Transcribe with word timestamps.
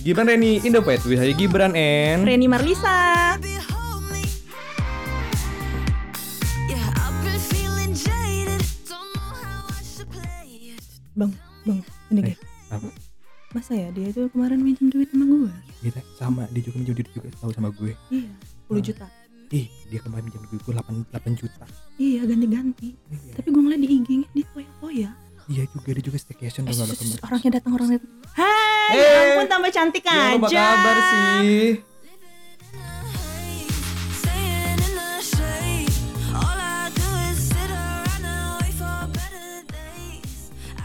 Gibran 0.00 0.26
Reni 0.26 0.64
in 0.64 0.72
the 0.72 0.80
Fight 0.80 1.04
with 1.04 1.20
Haji 1.20 1.34
Gibran 1.36 1.76
and 1.76 2.24
Reni 2.24 2.48
Marlisa. 2.48 3.36
Baby, 3.36 3.60
hold 3.68 4.00
me. 4.08 4.24
Yeah, 6.66 6.88
I've 6.96 7.16
been 7.20 7.36
feeling 7.46 7.92
jaded. 7.92 8.64
Don't 8.86 9.04
know 9.12 9.28
how 9.36 9.68
I 9.68 9.80
should 9.84 10.08
play 10.08 10.72
it. 10.72 10.84
Bang, 11.12 11.36
bang, 11.62 11.84
ini 12.08 12.18
Eh, 12.18 12.24
guys. 12.32 12.40
apa? 12.70 12.88
Masa 13.50 13.72
ya 13.74 13.90
dia 13.90 14.08
tuh 14.10 14.30
kemarin 14.30 14.62
minjem 14.62 14.88
duit 14.88 15.10
sama 15.10 15.26
gue? 15.26 15.52
Kita 15.82 16.00
sama 16.16 16.42
dia 16.48 16.62
juga 16.62 16.76
minjem 16.80 16.94
duit 16.96 17.08
juga 17.12 17.28
tahu 17.36 17.50
sama 17.52 17.68
gue. 17.70 17.92
Iya, 18.08 18.30
10 18.66 18.80
juta. 18.80 19.06
Ih, 19.50 19.66
dia 19.86 20.00
kemarin 20.00 20.24
minjem 20.24 20.42
duit 20.48 20.62
gue 20.62 20.74
8, 20.74 21.12
8 21.12 21.34
juta. 21.36 21.64
Iya, 21.98 22.24
ganti-ganti. 22.24 22.88
Iya. 23.10 23.32
Tapi 23.36 23.48
gue 23.48 23.60
ngeliat 23.60 23.80
di 23.80 23.88
IG-nya 23.90 24.28
dia 24.32 24.46
foya-foya. 24.48 25.10
Iya 25.50 25.66
juga 25.66 25.90
dia 25.90 26.04
juga 26.06 26.14
staycation 26.16 26.62
Eh, 26.62 26.78
orangnya 27.20 27.58
datang 27.58 27.74
orangnya 27.74 27.98
datang. 27.98 28.19
Cantik 29.80 30.04
Ya, 30.04 30.36
aja. 30.36 30.36
apa 30.36 30.48
kabar 30.52 30.96
sih? 31.08 31.80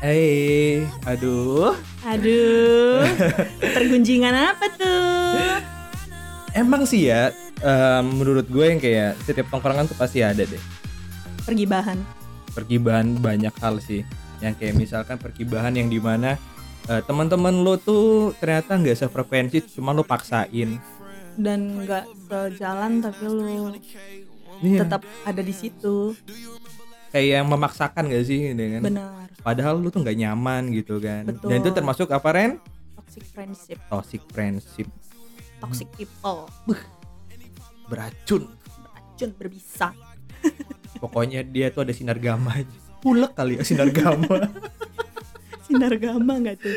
Eh, 0.06 0.86
aduh. 1.04 1.76
Aduh, 2.06 3.02
pergunjingan 3.76 4.54
apa 4.54 4.70
tuh? 4.78 5.58
Emang 6.54 6.86
sih 6.86 7.10
ya, 7.10 7.34
em, 7.60 8.06
menurut 8.14 8.46
gue 8.46 8.62
yang 8.62 8.78
kayak 8.78 9.18
setiap 9.26 9.50
tongkrongan 9.50 9.90
tuh 9.90 9.98
pasti 9.98 10.22
ada 10.22 10.46
deh. 10.46 10.62
Pergi 11.42 11.66
bahan. 11.66 11.98
Pergibahan 12.54 13.18
banyak 13.18 13.52
hal 13.58 13.82
sih. 13.82 14.06
Yang 14.40 14.54
kayak 14.62 14.76
misalkan 14.78 15.18
pergibahan 15.18 15.74
yang 15.74 15.90
di 15.90 15.98
mana 15.98 16.38
eh, 16.88 17.02
teman-teman 17.02 17.56
lo 17.56 17.76
tuh 17.76 18.32
ternyata 18.36 18.76
nggak 18.76 18.98
sefrekuensi, 18.98 19.58
cuma 19.74 19.92
lo 19.92 20.02
paksain. 20.02 20.78
dan 21.36 21.84
nggak 21.84 22.08
sejalan 22.26 23.04
tapi 23.04 23.24
lu 23.28 23.76
Iya. 24.64 24.88
tetap 24.88 25.04
ada 25.28 25.42
di 25.44 25.52
situ. 25.52 26.16
Kayak 27.12 27.44
yang 27.44 27.48
memaksakan 27.48 28.08
gak 28.08 28.24
sih 28.24 28.52
dengan 28.52 28.80
Benar. 28.84 29.28
Padahal 29.40 29.76
lu 29.76 29.88
tuh 29.88 30.00
nggak 30.00 30.16
nyaman 30.16 30.72
gitu 30.72 30.96
kan. 31.00 31.28
Betul. 31.28 31.48
Dan 31.48 31.56
itu 31.60 31.72
termasuk 31.72 32.08
apa 32.08 32.28
Ren? 32.32 32.52
Toxic 32.96 33.24
friendship, 33.28 33.78
Toxic 33.88 34.22
friendship. 34.32 34.88
toxic 35.56 35.88
people, 35.92 36.48
Beracun. 37.88 38.48
racun 38.48 39.30
berbisa. 39.36 39.92
Pokoknya 40.98 41.44
dia 41.44 41.68
tuh 41.68 41.84
ada 41.84 41.92
sinar 41.92 42.20
gamma. 42.20 42.64
Pulek 43.00 43.36
kali 43.36 43.60
ya 43.60 43.64
sinar 43.64 43.92
gamma. 43.92 44.40
Sinar 45.76 45.94
gama 45.98 46.34
nggak 46.40 46.56
tuh? 46.58 46.76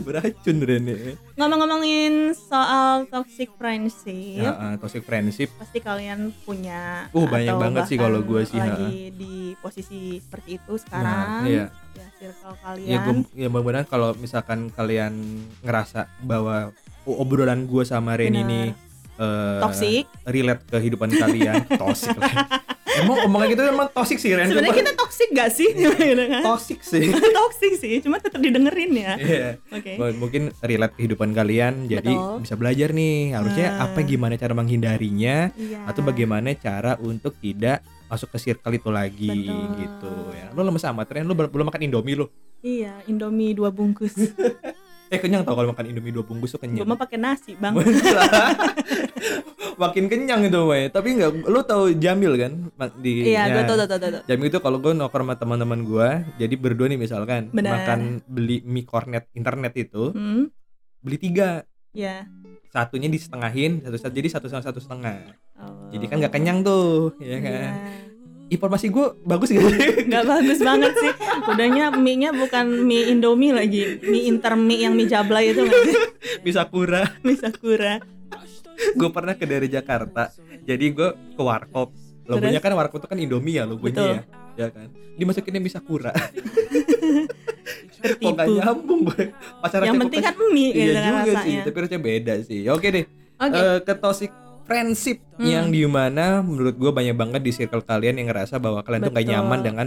Beracun 0.00 0.56
Ren 0.58 0.84
ya. 0.84 0.96
Ngomong-ngomongin 1.36 2.32
soal 2.32 3.04
toxic 3.06 3.52
friendship, 3.54 4.40
Ya, 4.40 4.56
eh, 4.56 4.74
toxic 4.80 5.04
friendship. 5.04 5.52
pasti 5.54 5.78
kalian 5.78 6.32
punya 6.42 7.12
Uh, 7.12 7.28
banyak 7.28 7.52
banget 7.52 7.82
sih 7.86 8.00
kalau 8.00 8.24
gua 8.24 8.40
sih, 8.42 8.56
lagi 8.56 9.12
di 9.12 9.34
posisi 9.60 10.16
seperti 10.16 10.56
itu 10.56 10.72
Nah, 10.72 10.80
sekarang. 10.80 11.28
iya. 11.44 11.66
Ya 11.92 12.06
circle 12.16 12.56
kalian. 12.58 12.88
Ya 12.88 12.96
gue 12.98 13.14
ya 13.36 13.48
mudah-mudahan 13.48 13.84
kalau 13.84 14.16
misalkan 14.16 14.72
kalian 14.72 15.12
ngerasa 15.60 16.08
bahwa 16.18 16.72
obrolan 17.04 17.68
gue 17.68 17.84
sama 17.84 18.16
Ren 18.16 18.32
Benar. 18.32 18.42
ini 18.42 18.62
eh, 19.14 19.60
Toxic. 19.60 20.04
relate 20.24 20.64
ke 20.64 20.72
kehidupan 20.72 21.12
kalian 21.12 21.68
toxic. 21.80 22.16
Emang 22.94 23.16
omongnya 23.22 23.48
gitu 23.50 23.62
emang 23.64 23.88
toxic 23.88 24.16
sih 24.16 24.30
Ren. 24.30 24.46
Sebenarnya 24.46 24.76
kita 24.76 24.92
toxic 24.92 25.28
gak 25.30 25.50
sih? 25.50 25.68
Gitu 25.92 25.92
kan? 26.26 26.42
toxic 26.42 26.78
sih. 26.80 27.08
toxic 27.38 27.72
sih, 27.74 27.92
cuma 27.98 28.16
tetap 28.16 28.38
didengerin 28.38 28.92
ya. 28.92 29.12
Iya. 29.16 29.48
Oke. 29.70 29.92
M- 29.94 30.18
Mungkin 30.18 30.42
relate 30.58 30.94
kehidupan 30.94 31.30
kalian 31.30 31.86
jadi 31.86 32.04
Betul. 32.06 32.42
bisa 32.42 32.54
belajar 32.54 32.88
nih 32.90 33.32
harusnya 33.32 33.66
Nah. 33.72 33.84
apa 33.86 33.98
gimana 34.02 34.34
cara 34.34 34.52
menghindarinya 34.52 35.50
Iya. 35.52 35.84
atau 35.84 36.02
bagaimana 36.02 36.52
cara 36.52 36.98
untuk 36.98 37.32
tidak 37.36 37.80
masuk 38.06 38.28
ke 38.28 38.38
circle 38.42 38.74
itu 38.74 38.88
lagi 38.88 39.48
Betul. 39.48 39.78
gitu 39.78 40.12
ya. 40.32 40.46
Lu 40.50 40.60
lemes 40.60 40.84
amat 40.84 41.08
Ren, 41.08 41.24
ber- 41.26 41.48
belum 41.48 41.66
makan 41.66 41.82
Indomie 41.82 42.14
lu. 42.14 42.26
Iya, 42.60 43.00
Indomie 43.04 43.52
dua 43.52 43.68
bungkus. 43.68 44.12
Eh 45.08 45.20
kenyang 45.20 45.44
tau 45.44 45.52
kalau 45.52 45.76
makan 45.76 45.84
Indomie 45.86 46.08
dua 46.08 46.24
bungkus 46.24 46.50
tuh 46.50 46.56
Gue 46.56 46.72
kenyang. 46.72 46.88
mah 46.88 46.96
pakai 46.96 47.20
nasi, 47.20 47.52
Bang. 47.52 47.76
Makin 49.82 50.04
kenyang 50.06 50.40
itu 50.42 50.60
mah. 50.60 50.76
ya. 50.76 50.86
Tapi 50.88 51.08
nggak, 51.12 51.30
lu 51.44 51.60
tahu 51.62 51.82
Jamil 51.94 52.32
kan 52.36 52.52
di 52.96 53.26
Iya, 53.26 53.42
ya, 53.42 53.52
gue 53.52 53.62
tau, 53.64 53.76
tau, 53.76 53.88
tau, 53.88 53.98
tau. 54.00 54.22
Jamil 54.24 54.46
itu 54.46 54.58
kalau 54.58 54.78
gue 54.78 54.92
nongkrong 54.92 55.24
sama 55.24 55.34
teman-teman 55.34 55.80
gue, 55.82 56.08
jadi 56.36 56.54
berdua 56.54 56.86
nih 56.86 56.96
misalkan 56.96 57.50
Benar. 57.50 57.72
makan 57.76 58.00
beli 58.24 58.62
mie 58.62 58.82
kornet 58.82 59.26
internet 59.32 59.74
itu, 59.76 60.10
Hmm, 60.10 60.46
beli 60.98 61.18
tiga, 61.18 61.66
ya. 61.90 62.24
satunya 62.68 63.06
disetengahin, 63.06 63.82
satu 63.82 63.98
satu 63.98 64.14
jadi 64.14 64.28
satu 64.30 64.46
sama 64.46 64.62
satu 64.62 64.78
setengah. 64.78 65.34
Oh. 65.54 65.90
Jadi 65.90 66.04
kan 66.06 66.16
nggak 66.18 66.32
kenyang 66.32 66.62
tuh, 66.62 67.12
ya 67.18 67.36
kan? 67.36 67.52
Iya. 67.52 67.72
Informasi 68.50 68.86
gue 68.86 69.16
bagus 69.24 69.48
gak 69.48 69.64
sih? 69.64 69.80
Nggak 70.08 70.24
bagus 70.26 70.58
banget 70.60 70.92
sih. 70.94 71.12
Udahnya 71.42 71.88
mie-nya 71.90 72.30
bukan 72.30 72.84
mie 72.84 73.08
Indomie 73.08 73.48
lagi, 73.48 73.96
mie 74.02 74.28
intermie 74.28 74.76
yang 74.78 74.92
mie 74.92 75.08
jablay 75.08 75.50
itu 75.50 75.64
sih? 75.64 75.96
Bisa 76.40 76.68
kurang. 76.72 77.08
Mie 77.22 77.32
sakura. 77.34 78.04
gue 78.98 79.08
pernah 79.08 79.34
ke 79.34 79.44
dari 79.44 79.66
Jakarta, 79.66 80.30
jadi 80.62 80.84
gue 80.88 81.08
ke 81.32 81.42
warkop. 81.42 81.90
Logonya 82.22 82.58
kan 82.58 82.70
warkop 82.72 82.98
itu 82.98 83.08
kan 83.08 83.18
Indomie 83.18 83.56
ya 83.56 83.64
logonya 83.64 83.92
Betul. 83.92 84.08
ya, 84.08 84.22
ya 84.56 84.66
kan? 84.68 84.86
Dimasukinnya 85.14 85.58
bisa 85.58 85.78
kurang. 85.78 86.14
Kok 88.02 88.02
Tertipu. 88.02 88.34
gak 88.34 88.48
nyambung 88.50 89.00
gue 89.06 89.24
Pacaran 89.62 89.86
Yang 89.86 89.98
penting 90.00 90.20
kan- 90.20 90.34
mie 90.50 90.70
Iya 90.70 90.74
gitu 90.74 90.90
kan 90.90 90.98
juga 90.98 91.22
sih 91.22 91.32
rasanya. 91.32 91.62
Tapi 91.62 91.76
rasanya 91.78 92.02
beda 92.02 92.34
sih 92.42 92.60
Oke 92.66 92.86
deh 92.90 93.04
Oke. 93.38 93.54
Eh, 93.56 93.78
Ke 93.80 93.94
toxic 93.94 94.30
friendship 94.64 95.18
Hmm. 95.32 95.46
Yang 95.48 95.66
di 95.70 95.82
mana 95.86 96.26
menurut 96.40 96.74
gue 96.74 96.90
banyak 96.90 97.14
banget 97.14 97.40
di 97.40 97.50
circle 97.50 97.80
kalian 97.80 98.14
Yang 98.14 98.28
ngerasa 98.30 98.54
bahwa 98.58 98.82
kalian 98.82 99.02
tuh 99.02 99.12
gak 99.12 99.22
Betul. 99.22 99.32
nyaman 99.32 99.58
dengan 99.60 99.86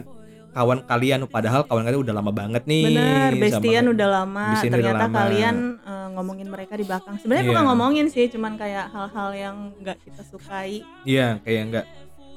kawan 0.55 0.79
kalian 0.81 1.19
Padahal 1.27 1.61
kawan 1.61 1.83
kalian 1.83 2.01
udah 2.01 2.15
lama 2.15 2.31
banget 2.31 2.63
nih 2.63 2.95
sama- 2.95 3.35
bestian 3.37 3.85
udah 3.85 4.07
lama. 4.09 4.45
Bestian 4.49 4.71
udah 4.71 4.79
Ternyata 4.79 5.03
lama. 5.03 5.17
kalian 5.19 5.55
eh, 5.77 6.07
ngomongin 6.15 6.47
mereka 6.47 6.73
di 6.73 6.85
belakang. 6.85 7.15
Sebenarnya 7.19 7.43
Iya. 7.43 7.51
bukan 7.51 7.63
ngomongin 7.67 8.05
sih, 8.07 8.25
cuman 8.25 8.55
kayak 8.55 8.87
hal-hal 8.87 9.29
yang 9.35 9.55
nggak 9.77 9.97
kita 9.99 10.23
sukai. 10.23 10.79
Iya 11.03 11.43
kayak 11.43 11.63
nggak 11.69 11.87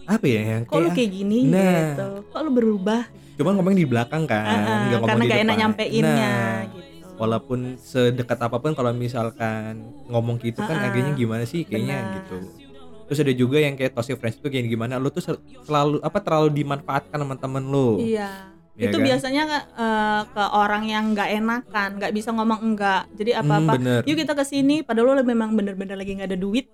Apa 0.09 0.25
ya 0.25 0.41
yang 0.43 0.63
Kok 0.65 0.81
lu 0.81 0.89
kayak 0.91 1.11
gini 1.13 1.39
Nah. 1.47 1.93
gitu? 1.93 2.09
Kok 2.27 2.41
lu 2.41 2.51
berubah? 2.51 3.05
Cuman 3.37 3.53
ngomong 3.55 3.77
di 3.77 3.85
belakang 3.85 4.25
kan 4.25 4.41
Ah, 4.41 4.51
ah, 4.51 4.57
nggak 4.57 4.99
ngomong 4.99 5.05
karena 5.07 5.23
di 5.23 5.29
gak 5.29 5.43
enak 5.45 5.57
nyampeinnya 5.59 6.33
Nah, 6.33 6.59
gitu. 6.67 7.07
walaupun 7.15 7.59
sedekat 7.77 8.39
apa 8.41 8.57
pun 8.57 8.73
kalau 8.73 8.91
misalkan 8.91 9.79
ngomong 10.07 10.41
gitu 10.41 10.59
kan 10.61 10.75
Ah, 10.75 10.81
ah. 10.81 10.89
akhirnya 10.89 11.13
gimana 11.13 11.45
sih 11.45 11.63
kayaknya 11.63 11.97
Benar. 12.01 12.15
gitu 12.17 12.37
terus 13.09 13.19
ada 13.19 13.33
juga 13.33 13.57
yang 13.57 13.73
kayak 13.73 13.91
toxic 13.91 14.15
friends 14.15 14.37
itu 14.37 14.47
kayak 14.47 14.69
gimana 14.69 14.95
lu 14.95 15.09
tuh 15.09 15.25
sel- 15.25 15.41
selalu 15.63 15.99
apa 15.99 16.19
terlalu 16.19 16.53
dimanfaatkan 16.55 17.17
sama 17.17 17.35
temen 17.35 17.65
lu 17.65 17.97
Iya. 17.99 18.53
Iya 18.77 18.85
itu 18.85 18.97
kan? 18.97 19.07
biasanya 19.09 19.43
eh, 19.75 20.23
ke 20.29 20.45
orang 20.55 20.87
yang 20.87 21.11
nggak 21.11 21.31
enakan, 21.35 21.89
nggak 21.99 22.15
bisa 22.15 22.31
ngomong 22.31 22.63
enggak. 22.63 23.11
Jadi 23.13 23.35
Hmm, 23.35 23.43
apa-apa, 23.43 23.73
bener. 23.75 24.01
yuk 24.07 24.15
kita 24.15 24.33
ke 24.33 24.45
sini 24.45 24.87
padahal 24.87 25.19
lo 25.19 25.27
memang 25.27 25.51
bener-bener 25.51 25.99
lagi 25.99 26.15
nggak 26.15 26.31
ada 26.31 26.39
duit, 26.39 26.71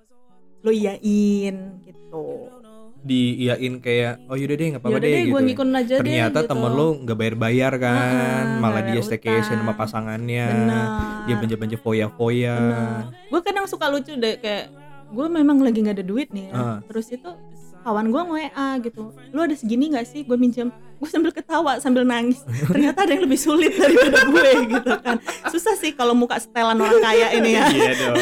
lo 0.61 0.69
iyain 0.69 1.56
gitu. 1.81 2.53
diiyain 3.01 3.81
kayak 3.81 4.25
oh 4.25 4.34
yaudah 4.34 4.53
deh 4.55 4.66
nggak 4.66 4.81
apa-apa 4.81 4.97
deh, 4.97 5.05
deh, 5.06 5.22
gitu 5.22 5.31
gue 5.31 5.41
ngikut 5.45 5.69
aja 5.71 5.95
ternyata 6.01 6.28
deh. 6.31 6.41
gitu. 6.41 6.51
temen 6.51 6.71
lu 6.72 6.89
nggak 7.05 7.16
bayar-bayar 7.19 7.72
kan 7.77 8.45
Ah, 8.49 8.61
malah 8.61 8.81
dia 8.83 9.01
staycation 9.01 9.61
sama 9.61 9.72
pasangannya 9.72 10.47
Benar. 10.47 10.87
dia 11.25 11.34
belanja-belanja 11.37 11.78
foya-foya 11.78 12.56
Gue 13.28 13.41
kadang 13.41 13.65
suka 13.65 13.89
lucu 13.89 14.12
deh 14.15 14.41
kayak 14.41 14.72
gue 15.06 15.26
memang 15.28 15.59
lagi 15.59 15.78
nggak 15.81 15.97
ada 15.97 16.06
duit 16.06 16.28
nih 16.31 16.48
ya. 16.48 16.54
Ah. 16.54 16.78
Terus 16.87 17.10
itu 17.10 17.31
kawan 17.81 18.09
gue 18.09 18.16
nge-WA 18.16 18.69
gitu. 18.81 19.03
Lu 19.28 19.41
ada 19.41 19.53
segini 19.53 19.92
nggak 19.92 20.06
sih? 20.06 20.24
Gue 20.24 20.34
minjem. 20.34 20.72
Gue 20.97 21.04
sambil 21.04 21.28
ketawa 21.30 21.77
sambil 21.77 22.01
nangis. 22.03 22.41
Ternyata 22.65 23.04
ada 23.04 23.12
yang 23.12 23.28
lebih 23.28 23.36
sulit 23.36 23.77
daripada 23.80 24.24
gue 24.24 24.48
gitu 24.72 24.92
kan. 24.98 25.21
Susah 25.47 25.77
sih 25.77 25.92
kalau 25.92 26.16
muka 26.16 26.41
setelan 26.41 26.80
orang 26.80 26.97
kaya 26.98 27.36
ini 27.36 27.51
ya. 27.53 27.68
Iya 27.68 27.92
dong. 27.95 28.16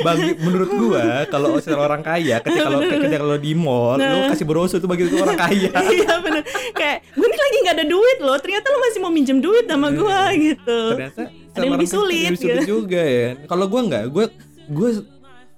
Bagi 0.00 0.30
menurut 0.38 0.70
gua 0.72 1.04
kalau 1.28 1.60
seorang 1.60 1.84
orang 1.84 2.02
kaya 2.02 2.40
ketika 2.40 2.68
lo 2.68 2.80
ketika 2.80 3.20
lo 3.20 3.36
di 3.36 3.52
mall 3.52 4.00
Nah. 4.00 4.08
lo 4.08 4.32
kasih 4.32 4.46
brosur 4.48 4.78
tuh 4.80 4.88
bagi 4.88 5.04
orang 5.12 5.36
kaya. 5.36 5.68
iya 5.92 6.12
bener 6.18 6.40
kayak 6.72 7.04
gue 7.12 7.26
nih 7.26 7.40
lagi 7.42 7.56
nggak 7.60 7.76
ada 7.76 7.86
duit 7.86 8.18
loh 8.18 8.36
ternyata 8.38 8.66
lo 8.66 8.78
masih 8.80 8.98
mau 8.98 9.12
minjem 9.12 9.38
duit 9.38 9.64
sama 9.66 9.88
gue 9.90 10.20
gitu 10.40 10.78
ternyata 10.96 11.22
Ada 11.52 11.60
yang 11.60 11.74
lebih 11.76 11.90
sulit, 11.90 12.28
lebih 12.32 12.40
sulit 12.40 12.56
gitu. 12.56 12.80
juga 12.80 13.02
ya 13.02 13.28
kalau 13.44 13.68
gua 13.68 13.80
nggak 13.84 14.04
gua 14.08 14.24
gua 14.72 14.88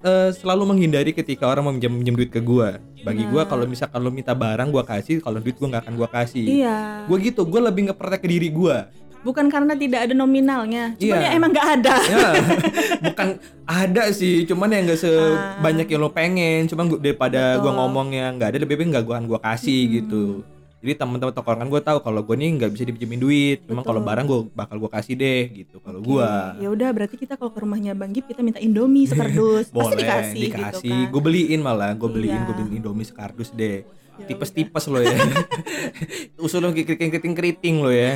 eh, 0.05 0.31
selalu 0.37 0.63
menghindari 0.69 1.11
ketika 1.11 1.49
orang 1.49 1.65
mau 1.65 1.73
minjem 1.73 1.91
minjem 1.91 2.15
duit 2.15 2.31
ke 2.31 2.39
gua. 2.39 2.77
Bagi 3.01 3.25
gua 3.29 3.49
kalau 3.49 3.65
misalkan 3.65 4.01
lo 4.01 4.13
minta 4.13 4.37
barang 4.37 4.69
gua 4.69 4.85
kasih 4.85 5.25
kalau 5.25 5.41
duit 5.41 5.57
gua 5.57 5.73
nggak 5.73 5.83
akan 5.89 5.95
gua 5.97 6.09
kasih. 6.13 6.45
Iya. 6.45 7.09
Gua 7.09 7.17
gitu 7.19 7.43
gua 7.49 7.73
lebih 7.73 7.89
ngeprotek 7.91 8.21
ke 8.23 8.29
diri 8.29 8.53
gua. 8.53 8.93
Bukan 9.25 9.49
karena 9.49 9.73
tidak 9.73 10.05
ada 10.05 10.13
nominalnya 10.13 10.93
cuman 11.01 11.17
Iya. 11.17 11.25
ya 11.25 11.31
emang 11.33 11.51
nggak 11.57 11.69
ada. 11.81 11.97
Ya 12.05 12.29
bukan 13.09 13.29
ada 13.65 14.13
sih 14.13 14.45
cuman 14.45 14.69
yang 14.69 14.85
nggak 14.85 15.01
sebanyak 15.01 15.87
yang 15.89 16.01
lo 16.05 16.13
pengen. 16.13 16.69
Cuman 16.69 16.93
gua, 16.93 17.01
daripada 17.01 17.57
gua 17.57 17.73
Betul. 17.73 17.79
ngomongnya 17.81 18.25
nggak 18.37 18.49
ada 18.53 18.59
lebih 18.61 18.77
baik 18.77 18.89
nggak 18.93 19.05
gua 19.09 19.17
gua 19.25 19.41
kasih 19.41 19.81
gitu 20.01 20.45
jadi 20.85 21.01
teman-teman 21.01 21.33
tongkrongan 21.33 21.73
gue 21.73 21.81
tahu 21.81 21.99
kalau 22.05 22.21
gue 22.21 22.37
nih 22.37 22.61
nggak 22.61 22.71
bisa 22.77 22.85
dipinjemin 22.85 23.17
duit. 23.17 23.59
Memang 23.65 23.81
kalau 23.81 24.05
barang 24.05 24.27
gue 24.29 24.41
bakal 24.53 24.77
gue 24.77 24.91
kasih 24.93 25.17
deh 25.17 25.43
gitu. 25.65 25.81
Kalau 25.81 26.05
Oke, 26.05 26.13
gue 26.13 26.29
ya 26.61 26.69
udah 26.69 26.89
berarti 26.93 27.17
kita 27.17 27.41
kalau 27.41 27.49
ke 27.49 27.65
rumahnya 27.65 27.97
Bang 27.97 28.13
Gip 28.13 28.29
kita 28.29 28.45
minta 28.45 28.61
Indomie 28.61 29.09
sekardus. 29.09 29.73
Pasti 29.73 29.81
boleh 29.81 29.97
dikasih, 29.97 30.41
dikasih. 30.45 30.61
gitu 30.61 30.79
kan. 30.93 31.09
Gue 31.09 31.23
beliin 31.25 31.61
malah 31.65 31.97
gue 31.97 32.05
beliin 32.05 32.37
Iya. 32.37 32.45
gue 32.45 32.55
beliin 32.61 32.75
indomie 32.85 33.09
sekardus 33.09 33.49
deh 33.49 33.81
tipes-tipes 34.15 34.85
lo 34.87 35.03
ya. 35.03 35.13
usul 36.45 36.63
lo 36.63 36.71
keriting 36.71 37.35
keriting 37.35 37.83
lo 37.83 37.91
ya 37.91 38.15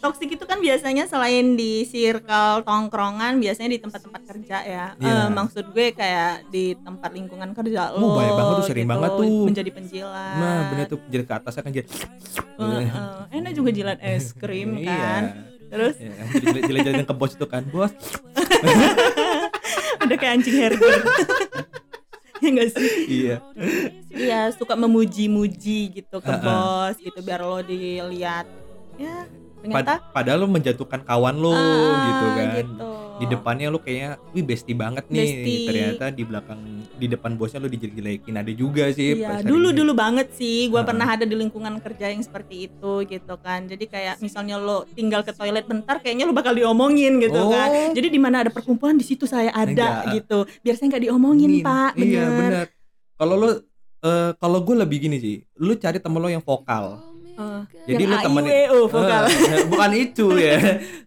toksik 0.00 0.36
itu 0.36 0.44
kan 0.44 0.60
biasanya 0.60 1.08
selain 1.08 1.56
di 1.56 1.88
circle 1.88 2.60
tongkrongan 2.62 3.40
biasanya 3.40 3.70
di 3.72 3.78
tempat-tempat 3.80 4.22
kerja 4.28 4.56
ya. 4.62 4.86
Iya. 4.98 5.26
Eh, 5.26 5.28
maksud 5.32 5.72
gue 5.72 5.92
kayak 5.92 6.50
di 6.50 6.76
tempat 6.76 7.10
lingkungan 7.12 7.50
kerja 7.52 7.92
Oh, 7.94 8.00
lo 8.00 8.06
banyak 8.18 8.34
banget 8.36 8.54
tuh, 8.54 8.66
sering 8.68 8.86
gitu, 8.86 8.92
banget 8.92 9.10
tuh. 9.10 9.44
menjadi 9.48 9.70
penjilat. 9.72 10.34
Nah 10.36 10.58
bener 10.68 10.84
tuh 10.86 10.98
jadi 11.08 11.24
ke 11.24 11.34
atasnya 11.34 11.62
kan 11.64 11.72
jadi 11.72 11.88
Eh, 12.60 12.84
eh, 12.84 13.38
enak 13.40 13.52
juga 13.56 13.70
jilat 13.72 13.98
es 14.04 14.36
krim 14.36 14.76
kan. 14.84 15.22
Iya 15.24 15.48
terus? 15.70 15.94
Ya, 16.02 16.10
jelek-jelekin 16.34 17.06
ke 17.06 17.14
bos 17.14 17.32
itu 17.32 17.46
kan 17.46 17.62
bos. 17.70 17.94
Udah 20.02 20.16
kayak 20.18 20.42
anjing 20.42 20.56
herder 20.58 20.98
ya 22.42 22.48
enggak 22.48 22.68
sih 22.74 22.88
iya 23.08 23.36
Iya 24.10 24.40
suka 24.58 24.74
memuji-muji 24.74 25.94
gitu 25.94 26.16
ke 26.18 26.32
Uh-uh. 26.34 26.42
bos 26.42 26.96
gitu 26.98 27.18
biar 27.22 27.40
lo 27.46 27.62
dilihat 27.62 28.46
ya 28.98 29.24
ternyata 29.62 30.02
Pad- 30.02 30.04
padahal 30.10 30.38
lo 30.44 30.48
menjatuhkan 30.50 31.00
kawan 31.06 31.36
lo 31.38 31.54
ah, 31.54 31.94
gitu 32.10 32.26
kan 32.34 32.46
gitu. 32.58 32.89
Di 33.20 33.26
depannya 33.26 33.68
lo 33.68 33.78
kayaknya 33.78 34.16
wih 34.32 34.40
bestie 34.40 34.72
banget 34.72 35.04
nih 35.06 35.20
Bestie. 35.20 35.66
ternyata 35.66 36.04
di 36.08 36.22
belakang 36.22 36.60
di 36.90 37.06
depan 37.06 37.36
bosnya 37.36 37.60
lo 37.60 37.68
dijelek-jelekin 37.68 38.32
ada 38.34 38.48
juga 38.50 38.88
sih 38.88 39.12
Iya, 39.14 39.44
dulu 39.44 39.70
dulu 39.70 39.92
banget 39.92 40.32
sih. 40.32 40.66
Gua 40.66 40.80
Heeh. 40.80 40.88
pernah 40.88 41.06
ada 41.06 41.22
di 41.22 41.34
lingkungan 41.34 41.76
kerja 41.78 42.08
yang 42.08 42.20
seperti 42.20 42.66
itu 42.66 42.92
gitu 43.04 43.34
kan. 43.36 43.64
Jadi 43.64 43.84
kayak 43.84 44.18
misalnya 44.18 44.56
lo 44.56 44.88
tinggal 44.88 45.20
ke 45.20 45.30
toilet 45.30 45.64
bentar, 45.64 45.98
kayaknya 45.98 46.24
lo 46.24 46.32
bakal 46.32 46.52
diomongin 46.52 47.20
gitu 47.20 47.36
Oh. 47.36 47.52
kan. 47.52 47.92
Jadi 47.92 48.08
di 48.08 48.16
mana 48.16 48.40
ada 48.40 48.50
perkumpulan 48.50 48.94
di 48.94 49.04
situ 49.04 49.24
saya 49.24 49.52
ada 49.52 49.68
Enggak. 49.68 50.16
gitu. 50.16 50.38
Biar 50.60 50.74
saya 50.74 50.88
nggak 50.88 51.04
diomongin 51.04 51.50
Nin. 51.52 51.62
pak. 51.62 51.92
iya 51.94 52.24
bener. 52.24 52.40
benar 52.40 52.66
kalau 53.14 53.34
lo 53.36 53.50
eh, 54.00 54.32
kalau 54.34 54.58
gue 54.58 54.72
lebih 54.74 54.96
gini 54.98 55.16
sih 55.16 55.36
lo 55.56 55.76
cari 55.76 56.00
temen 56.00 56.16
lo 56.16 56.26
yang 56.26 56.40
vokal 56.40 57.09
Eh, 57.40 57.62
Jadi 57.88 58.04
lu 58.04 58.16
temen- 58.16 58.44
AIWO 58.44 58.84
vokal. 58.86 59.24
Eh, 59.26 59.64
bukan 59.72 59.90
itu 59.94 60.26
ya 60.36 60.56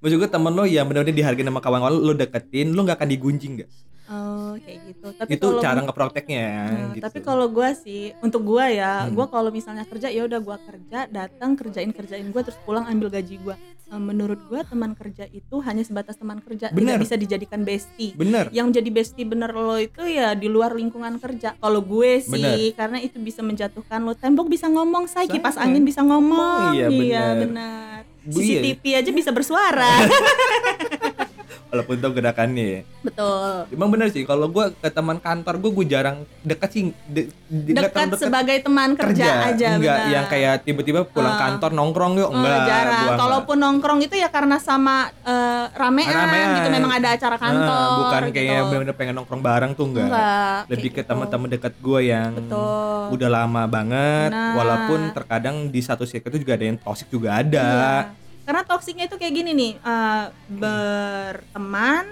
maksud 0.01 0.17
gue 0.17 0.29
temen 0.29 0.51
lo 0.51 0.63
yang 0.65 0.85
benar-benar 0.85 1.13
dihargai 1.13 1.45
sama 1.45 1.59
kawan-kawan 1.59 1.93
lo 1.93 2.13
deketin 2.13 2.73
lo 2.73 2.81
nggak 2.81 2.97
akan 2.97 3.09
digunjing 3.09 3.53
gak 3.59 3.71
Oh, 4.03 4.53
kayak 4.59 4.79
gitu. 4.83 5.07
Tapi 5.15 5.29
itu 5.31 5.47
kalau 5.47 5.63
cara 5.63 5.79
ngeproteknya 5.79 6.45
Nah, 6.45 6.91
gitu. 6.93 7.01
Tapi 7.01 7.19
kalau 7.23 7.47
gua 7.47 7.71
sih, 7.73 8.11
untuk 8.19 8.43
gua 8.43 8.67
ya, 8.67 9.07
Hmm. 9.07 9.15
gua 9.15 9.25
kalau 9.25 9.47
misalnya 9.49 9.87
kerja 9.87 10.11
ya 10.11 10.27
udah 10.27 10.37
gua 10.37 10.59
kerja, 10.59 11.07
datang 11.07 11.55
kerjain 11.55 11.89
kerjain 11.89 12.27
gua 12.29 12.43
terus 12.43 12.59
pulang 12.61 12.83
ambil 12.83 13.07
gaji 13.07 13.39
gua. 13.39 13.55
Eh, 13.93 14.01
Menurut 14.01 14.41
gua 14.49 14.65
teman 14.65 14.97
kerja 14.97 15.29
itu 15.29 15.61
hanya 15.61 15.85
sebatas 15.85 16.17
teman 16.17 16.41
kerja, 16.41 16.73
Bener. 16.73 16.97
tidak 16.97 17.05
bisa 17.05 17.15
dijadikan 17.15 17.61
bestie. 17.61 18.17
bener 18.17 18.49
Yang 18.49 18.81
jadi 18.81 18.89
bestie 18.89 19.21
bener 19.21 19.53
lo 19.53 19.77
itu 19.77 20.01
ya 20.01 20.33
di 20.33 20.49
luar 20.49 20.73
lingkungan 20.73 21.21
kerja. 21.21 21.53
Kalau 21.61 21.85
gue 21.85 22.17
sih, 22.25 22.33
Bener. 22.33 22.73
karena 22.73 22.97
itu 22.97 23.21
bisa 23.21 23.45
menjatuhkan 23.45 24.01
lo. 24.01 24.17
Tembok 24.17 24.49
bisa 24.49 24.65
ngomong, 24.65 25.05
say 25.05 25.29
Say. 25.29 25.37
kipas 25.37 25.61
angin 25.61 25.85
bisa 25.85 26.01
ngomong. 26.01 26.73
Oh, 26.73 26.89
iya, 26.89 26.89
bener. 26.89 27.37
benar. 27.45 27.97
Iya. 28.25 28.33
CCTV 28.33 28.83
aja 28.97 29.11
bisa 29.13 29.29
bersuara. 29.29 29.93
walaupun 31.67 31.95
tau 31.97 32.11
gerakannya 32.11 32.65
ya 32.65 32.81
Betul. 33.01 33.67
emang 33.69 33.89
bener 33.89 34.07
sih 34.07 34.23
kalau 34.23 34.47
gue 34.47 34.71
ke 34.73 34.87
teman 34.87 35.17
kantor 35.17 35.57
gue 35.57 35.71
gue 35.73 35.85
jarang 35.87 36.17
dekat 36.39 36.69
sih 36.69 36.83
de, 37.05 37.27
de- 37.45 37.73
Dekat 37.73 38.15
sebagai 38.15 38.57
teman 38.59 38.93
kerja, 38.93 39.47
aja 39.47 39.67
enggak 39.73 39.97
benar. 39.99 40.11
yang 40.11 40.25
kayak 40.25 40.53
tiba-tiba 40.63 41.03
pulang 41.05 41.33
Ah. 41.33 41.41
kantor 41.43 41.71
nongkrong 41.71 42.13
yuk 42.15 42.29
enggak 42.29 42.59
jarang. 42.63 42.87
gua 42.87 43.01
enggak. 43.03 43.17
Kalaupun 43.19 43.57
nongkrong 43.57 43.99
itu 44.01 44.15
ya 44.15 44.27
karena 44.27 44.57
sama 44.57 45.09
eh, 45.21 45.65
ramean, 45.71 46.09
Ramean. 46.09 46.49
gitu 46.55 46.69
memang 46.69 46.91
ada 46.93 47.09
acara 47.11 47.35
kantor. 47.35 47.73
Ah, 47.83 47.97
bukan 47.99 48.21
gitu. 48.23 48.35
kayak 48.35 48.59
bener-bener 48.63 48.95
pengen 48.95 49.13
nongkrong 49.15 49.41
bareng 49.41 49.71
tuh 49.73 49.85
enggak, 49.87 50.07
Enggak, 50.07 50.57
lebih 50.67 50.89
ke 50.89 50.95
gitu. 50.95 51.09
teman-teman 51.09 51.47
dekat 51.49 51.73
gue 51.75 51.99
yang 52.03 52.31
Betul. 52.33 53.01
udah 53.11 53.29
lama 53.31 53.63
banget 53.65 54.29
Nah. 54.29 54.53
walaupun 54.53 54.99
terkadang 55.11 55.55
di 55.67 55.79
satu 55.79 56.03
circle 56.03 56.31
itu 56.31 56.41
juga 56.41 56.53
ada 56.53 56.65
yang 56.65 56.77
toxic 56.77 57.07
juga 57.07 57.29
ada 57.35 57.67
Iya. 58.07 58.22
Karena 58.43 58.61
toksiknya 58.61 59.05
itu 59.07 59.15
kayak 59.15 59.33
gini 59.33 59.51
nih, 59.51 59.71
eh, 59.77 60.25
berteman 60.51 62.05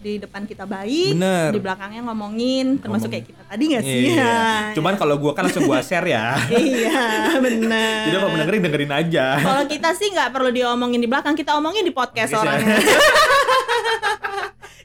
di 0.00 0.16
depan 0.16 0.44
kita 0.44 0.64
baik, 0.64 1.12
Bener. 1.12 1.52
di 1.52 1.60
belakangnya 1.60 2.00
ngomongin, 2.02 2.80
termasuk 2.80 3.12
Ngomong. 3.12 3.20
kayak 3.20 3.24
kita 3.28 3.42
tadi 3.44 3.62
nggak 3.68 3.84
sih? 3.84 4.00
Iya. 4.08 4.16
Ya. 4.16 4.72
cuman 4.72 4.96
kalau 4.96 5.14
gue 5.20 5.30
kan 5.30 5.44
langsung 5.44 5.62
gue 5.62 5.78
share 5.84 6.08
ya 6.08 6.40
iya, 6.56 7.36
benar. 7.36 8.08
jadi 8.08 8.16
kalau 8.16 8.32
dengerin 8.32 8.62
dengerin 8.64 8.92
aja 8.96 9.26
Kalau 9.36 9.64
kita 9.68 9.92
sih 9.92 10.08
nggak 10.08 10.32
perlu 10.32 10.48
diomongin 10.48 10.96
di 10.96 11.04
belakang, 11.04 11.36
kita 11.36 11.52
omongin 11.52 11.84
di 11.84 11.92
podcast 11.92 12.32
Podcast 12.32 12.32
ya. 12.32 12.40
orangnya. 12.40 12.80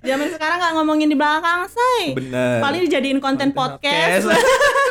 Zaman 0.06 0.27
sekarang 0.29 0.57
nggak 0.59 0.73
ngomongin 0.75 1.07
di 1.07 1.15
belakang, 1.15 1.63
say. 1.65 2.11
bener 2.11 2.59
Paling 2.59 2.83
dijadiin 2.83 3.18
konten 3.18 3.50
podcast. 3.51 4.29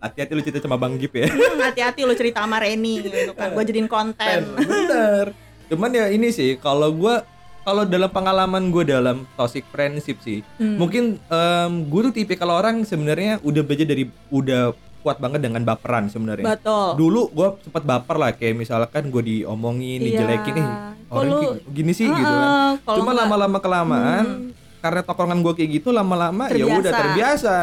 hati-hati 0.00 0.32
lu 0.32 0.40
cerita 0.40 0.58
sama 0.60 0.74
bang 0.74 0.96
Gip 0.96 1.12
ya 1.14 1.28
Hmm, 1.28 1.60
hati-hati 1.60 2.00
lo 2.02 2.14
cerita 2.14 2.40
sama 2.40 2.56
Reni 2.56 3.00
gitu 3.00 3.32
kan. 3.32 3.52
Gue 3.52 3.64
jadiin 3.64 3.86
konten. 3.86 4.38
bener 4.56 5.36
cuman 5.66 5.90
ya 5.92 6.08
ini 6.08 6.28
sih 6.30 6.56
kalau 6.56 6.90
gua 6.90 7.22
kalau 7.60 7.84
dalam 7.84 8.08
pengalaman 8.08 8.68
gue 8.68 8.82
dalam 8.84 9.22
toxic 9.32 9.62
friendship 9.68 10.18
sih 10.18 10.40
Hmm. 10.56 10.74
mungkin 10.76 11.04
em, 11.22 11.72
gue 11.84 12.00
tuh 12.02 12.14
tipikal 12.16 12.50
orang 12.50 12.82
sebenarnya 12.82 13.38
udah 13.40 13.62
belajar 13.62 13.86
dari 13.86 14.04
udah 14.28 14.72
kuat 14.98 15.16
banget 15.16 15.40
dengan 15.40 15.62
baperan 15.62 16.08
sebenarnya 16.08 16.44
Betul. 16.44 16.96
dulu 16.96 17.30
gue 17.30 17.48
sempat 17.62 17.82
baper 17.82 18.16
lah 18.16 18.30
kayak 18.32 18.52
misalkan 18.54 19.08
gue 19.08 19.22
diomongin 19.22 19.96
Iya. 19.98 20.06
dijelekin 20.10 20.54
eh 20.58 20.68
Kok 21.06 21.14
orang 21.14 21.28
lu- 21.30 21.40
kayak 21.40 21.56
gini 21.70 21.92
sih 21.92 22.06
gitu 22.06 22.34
kan 22.34 22.76
cuma 22.90 23.12
lama-lama 23.14 23.58
kelamaan 23.58 24.24
Hmm. 24.26 24.48
karena 24.80 25.00
tongkrongan 25.02 25.38
gue 25.40 25.52
kayak 25.54 25.70
gitu 25.74 25.88
lama-lama 25.90 26.44
ya 26.48 26.64
udah 26.66 26.90
terbiasa 26.90 27.56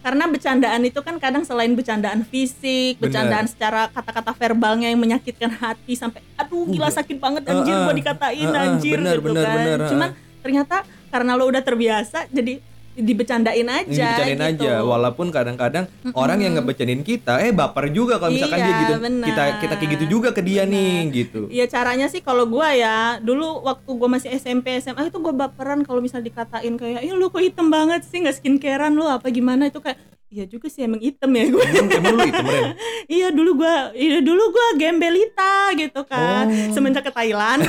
Karena 0.00 0.24
bercandaan 0.24 0.80
itu 0.88 1.00
kan 1.04 1.20
kadang 1.20 1.44
selain 1.44 1.76
bercandaan 1.76 2.24
fisik, 2.24 2.96
Bener. 2.96 3.12
bercandaan 3.12 3.46
secara 3.46 3.92
kata-kata 3.92 4.32
verbalnya 4.32 4.88
yang 4.88 5.00
menyakitkan 5.00 5.52
hati 5.52 5.92
sampai 5.92 6.24
aduh 6.40 6.64
gila 6.64 6.88
Uh, 6.88 6.94
sakit 6.96 7.16
banget 7.20 7.42
anjir 7.46 7.74
uh, 7.76 7.84
gua 7.84 7.92
uh, 7.92 7.96
dikatain 7.96 8.48
uh, 8.48 8.56
uh, 8.56 8.64
anjir 8.66 8.96
bener, 8.98 9.16
gitu 9.20 9.26
bener, 9.30 9.44
kan. 9.44 9.56
bener, 9.60 9.78
uh. 9.78 9.88
Cuman 9.92 10.08
ternyata 10.40 10.76
karena 11.12 11.32
lo 11.36 11.44
udah 11.46 11.62
terbiasa 11.62 12.18
jadi 12.32 12.64
dibecandain 12.92 13.64
aja 13.64 13.86
dibicarain 13.86 14.34
gitu. 14.34 14.66
aja 14.66 14.72
walaupun 14.82 15.30
kadang-kadang 15.30 15.86
orang 16.12 16.38
yang 16.40 16.52
ngebecanin 16.52 17.00
kita 17.00 17.38
eh 17.38 17.50
baper 17.50 17.88
juga 17.88 18.18
kalau 18.18 18.34
misalkan 18.34 18.58
Iya, 18.58 18.66
dia 18.66 18.80
gitu 18.80 18.94
benar. 18.98 19.26
kita 19.26 19.42
kita 19.58 19.74
kayak 19.74 19.90
gitu 19.94 20.04
juga 20.10 20.28
ke 20.30 20.42
dia 20.42 20.62
nih 20.64 21.08
gitu 21.08 21.46
Iya 21.48 21.64
caranya 21.64 22.06
sih 22.06 22.18
kalau 22.18 22.44
gua 22.44 22.70
ya 22.70 22.96
dulu 23.18 23.62
waktu 23.62 23.90
gua 23.90 24.08
masih 24.10 24.34
SMP 24.34 24.74
SMA 24.78 25.06
itu 25.06 25.18
gua 25.18 25.32
baperan 25.32 25.80
kalau 25.80 25.98
misal 25.98 26.18
dikatain 26.18 26.74
kayak 26.74 27.00
ih 27.00 27.12
lu 27.12 27.28
kok 27.28 27.40
hitam 27.40 27.68
banget 27.68 28.02
sih 28.02 28.20
nggak 28.20 28.36
skincarean 28.36 28.92
lu 28.92 29.04
apa 29.04 29.26
gimana 29.28 29.66
itu 29.66 29.78
kayak 29.78 29.96
iya 30.30 30.44
juga 30.44 30.66
sih 30.66 30.80
emang 30.80 30.98
hitam 30.98 31.26
ya 31.28 31.44
gue 31.44 31.58
emang, 31.60 31.90
emang 31.90 32.14
lu 32.14 32.22
itu 32.24 32.38
Ren? 32.44 32.64
iya 33.12 33.28
dulu 33.28 33.50
gua 33.56 33.76
iya 33.92 34.18
dulu 34.20 34.44
gua 34.48 34.66
gembelita 34.74 35.54
gitu 35.74 36.00
kan 36.04 36.46
Oh. 36.46 36.70
semenjak 36.70 37.02
ke 37.02 37.10
Thailand 37.10 37.66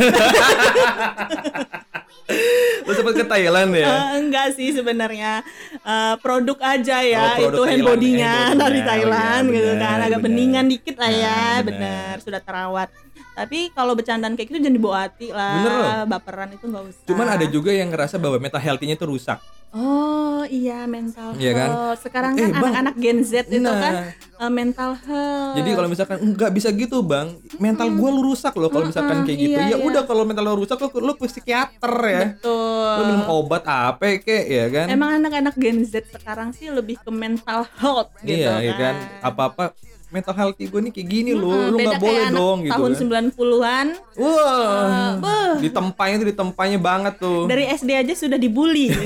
lu 2.82 2.92
sempet 2.94 3.14
ke 3.16 3.26
Thailand 3.26 3.72
ya 3.74 3.88
Eh, 3.88 4.10
enggak 4.20 4.48
sih 4.54 4.72
sebenarnya 4.72 5.42
Eh, 5.82 6.16
produk 6.20 6.58
aja 6.62 7.02
ya 7.02 7.36
Oh, 7.36 7.50
produk 7.50 7.50
itu 7.50 7.62
hand 7.64 7.68
Thailand, 7.68 7.82
hand 7.82 7.90
body-nya. 7.90 8.34
dari 8.54 8.62
Oh, 8.72 8.72
iya, 8.78 8.86
Thailand 8.86 9.44
gitu 9.50 9.72
kan 9.76 9.98
agak 10.00 10.10
benar. 10.14 10.26
beningan 10.28 10.66
dikit 10.68 10.96
lah 10.96 11.12
ya 11.12 11.28
Nah, 11.52 11.58
benar 11.64 12.14
sudah 12.20 12.40
terawat 12.40 12.90
tapi 13.34 13.72
kalau 13.72 13.94
bercandaan 13.94 14.34
kayak 14.34 14.48
gitu 14.48 14.60
jangan 14.60 14.76
dibawa 14.76 14.98
hati 15.02 15.28
lah 15.30 15.56
Bener 15.58 15.72
loh. 15.74 15.94
baperan 16.06 16.50
itu 16.52 16.66
nggak 16.66 16.84
usah 16.86 17.04
cuman 17.06 17.28
ada 17.30 17.46
juga 17.46 17.72
yang 17.72 17.90
ngerasa 17.90 18.16
bahwa 18.16 18.38
mental 18.38 18.60
health-nya 18.60 18.96
itu 18.96 19.06
rusak 19.06 19.40
Oh 19.72 20.44
iya 20.44 20.84
mental 20.84 21.32
Iya 21.34 21.52
kan? 21.54 21.70
health. 21.70 22.00
Sekarang 22.02 22.34
Eh, 22.34 22.44
kan 22.44 22.52
Bang. 22.52 22.76
anak-anak 22.76 22.96
Gen 22.98 23.24
Z 23.24 23.48
itu 23.48 23.64
Nah. 23.64 23.80
kan 23.80 23.94
eh, 24.12 24.52
mental 24.52 24.92
health. 24.98 25.56
jadi 25.56 25.70
kalau 25.72 25.88
misalkan 25.88 26.18
nggak 26.28 26.52
bisa 26.52 26.70
gitu 26.74 27.00
bang 27.00 27.32
mental 27.56 27.88
gua 27.90 28.10
lu 28.10 28.26
rusak 28.26 28.52
loh 28.54 28.68
kalau 28.68 28.84
misalkan 28.86 29.22
Mm-mm, 29.22 29.28
kayak 29.30 29.40
gitu 29.40 29.56
iya, 29.56 29.70
ya 29.70 29.70
iya. 29.72 29.78
udah 29.80 30.04
kalau 30.04 30.26
mental 30.26 30.44
lu 30.44 30.60
rusak 30.60 30.76
lu 30.76 30.92
lu 30.92 31.14
ke 31.14 31.24
psikiater 31.26 31.94
ya 32.04 32.22
betul. 32.28 32.92
lu 32.92 33.04
minum 33.08 33.28
obat 33.30 33.64
apa 33.64 34.18
kek 34.18 34.44
ya 34.46 34.66
kan 34.68 34.88
Emang 34.90 35.10
anak-anak 35.16 35.56
Gen 35.56 35.80
Z 35.82 36.04
sekarang 36.12 36.52
sih 36.52 36.68
lebih 36.68 36.98
ke 36.98 37.08
mental 37.10 37.64
health 37.74 38.12
gitu 38.20 38.44
iya 38.44 38.52
kan. 38.52 38.62
ya 38.62 38.74
kan 38.76 38.96
apa-apa 39.24 39.64
mental 40.12 40.34
healthy 40.34 40.68
gue 40.68 40.80
nih 40.82 40.92
kayak 40.92 41.08
gini 41.10 41.32
loh 41.32 41.50
Mm-mm, 41.50 41.72
lu 41.72 41.78
nggak 41.80 41.98
boleh 41.98 42.22
anak 42.22 42.36
dong 42.36 42.58
gitu 42.62 42.72
tahun 42.72 42.92
kan 42.92 43.26
90-an 43.32 43.88
Wah, 44.14 45.10
beuh. 45.18 45.54
ditempanya 45.58 46.16
tuh 46.18 46.28
ditempanya 46.28 46.78
banget 46.78 47.14
tuh. 47.18 47.48
dari 47.48 47.64
SD 47.66 47.90
aja 47.94 48.14
sudah 48.14 48.36
dibully 48.36 48.92
gitu. 48.92 49.02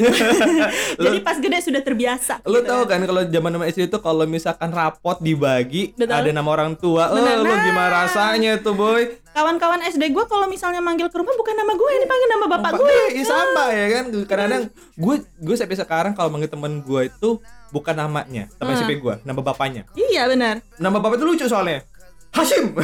Jadi 1.06 1.18
pas 1.22 1.38
gede 1.38 1.58
sudah 1.62 1.80
terbiasa. 1.80 2.42
Lu 2.44 2.58
gitu 2.58 2.68
tahu 2.68 2.82
kan 2.84 3.00
kalau 3.02 3.22
zaman 3.24 3.50
nama 3.52 3.66
SD 3.66 3.86
itu 3.86 3.98
kalau 4.00 4.26
misalkan 4.26 4.70
rapot 4.70 5.18
dibagi 5.18 5.94
Betul. 5.94 6.12
ada 6.12 6.30
nama 6.32 6.50
orang 6.50 6.74
tua, 6.74 7.08
eh 7.08 7.16
Benar. 7.16 7.38
lu 7.40 7.54
gimana 7.62 7.84
Nah. 7.86 7.90
rasanya 8.04 8.58
tuh 8.58 8.74
boy? 8.74 9.04
Kawan-kawan 9.36 9.84
SD 9.86 10.10
gue 10.10 10.24
kalau 10.26 10.48
misalnya 10.48 10.80
manggil 10.80 11.06
ke 11.06 11.18
rumah 11.18 11.36
bukan 11.36 11.52
nama 11.54 11.72
gue, 11.72 11.90
dipanggil 12.00 12.30
nama 12.30 12.46
bapak 12.48 12.72
Bapak 12.72 12.80
gue. 12.80 12.96
iya 13.12 13.24
sama 13.26 13.64
ya 13.68 13.86
kan. 13.92 14.04
Kadang-kadang 14.24 14.64
gue 14.96 15.16
gue 15.22 15.56
sampai 15.56 15.76
sekarang 15.76 16.14
kalau 16.14 16.30
manggil 16.30 16.48
temen 16.48 16.80
gue 16.80 17.02
itu 17.06 17.30
bukan 17.70 17.94
namanya, 17.94 18.48
teman 18.56 18.72
Hmm. 18.72 18.80
SMP 18.80 18.96
gue, 18.96 19.16
nama 19.22 19.42
bapaknya. 19.42 19.84
Iya 19.92 20.32
benar. 20.32 20.64
Nama 20.78 20.98
bapak 20.98 21.20
itu 21.20 21.26
lucu 21.26 21.46
soalnya. 21.46 21.84
Hashim 22.32 22.72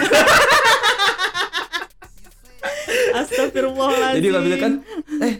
Astagfirullahaladzim. 3.13 4.15
jadi 4.17 4.27
kalau 4.29 4.41
misalkan 4.41 4.73
eh 5.21 5.33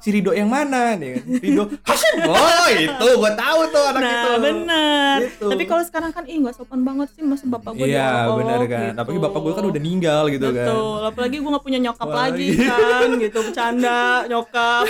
si 0.00 0.08
Rido 0.08 0.32
yang 0.32 0.48
mana 0.48 0.96
nih 0.96 1.20
kan 1.20 1.24
Rido 1.44 1.64
Hashim 1.84 2.24
oh 2.24 2.66
itu 2.72 3.06
gua 3.20 3.32
tahu 3.36 3.60
tuh 3.68 3.84
anak 3.92 4.00
Nah 4.00 4.10
itu 4.10 4.30
benar. 4.40 5.16
Gitu. 5.20 5.46
Tapi 5.52 5.64
kalau 5.68 5.82
sekarang 5.84 6.10
kan 6.16 6.24
ih 6.24 6.36
nggak 6.40 6.56
sopan 6.56 6.80
banget 6.82 7.08
sih 7.12 7.22
masa 7.22 7.44
bapak 7.44 7.76
gue 7.76 7.86
iya 7.92 8.26
benar 8.32 8.60
kan 8.64 8.96
gitu. 8.96 9.00
apalagi 9.04 9.20
bapak 9.20 9.40
gue 9.44 9.52
kan 9.52 9.64
udah 9.68 9.80
meninggal 9.80 10.22
gitu 10.32 10.48
kan 10.50 10.66
Betul. 10.72 11.00
Apalagi 11.12 11.36
gue 11.38 11.50
nggak 11.52 11.64
punya 11.64 11.78
nyokap 11.84 12.08
Wah, 12.08 12.16
lagi 12.26 12.48
kan, 12.56 13.08
gitu 13.20 13.38
bercanda 13.44 14.00
nyokap. 14.26 14.84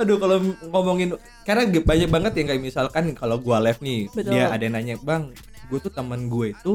Aduh 0.00 0.16
kalau 0.16 0.36
ngomongin 0.72 1.12
karena 1.44 1.68
banyak 1.68 2.08
banget 2.08 2.32
yang 2.40 2.46
kayak 2.48 2.62
misalkan 2.64 3.12
kalau 3.12 3.36
gua 3.36 3.60
live 3.60 3.80
nih 3.84 4.08
Betul. 4.08 4.32
dia 4.32 4.48
ada 4.48 4.62
yang 4.64 4.74
nanya 4.74 4.96
bang 4.96 5.28
gue 5.70 5.78
tuh 5.78 5.88
teman 5.88 6.26
gue 6.26 6.50
itu 6.50 6.72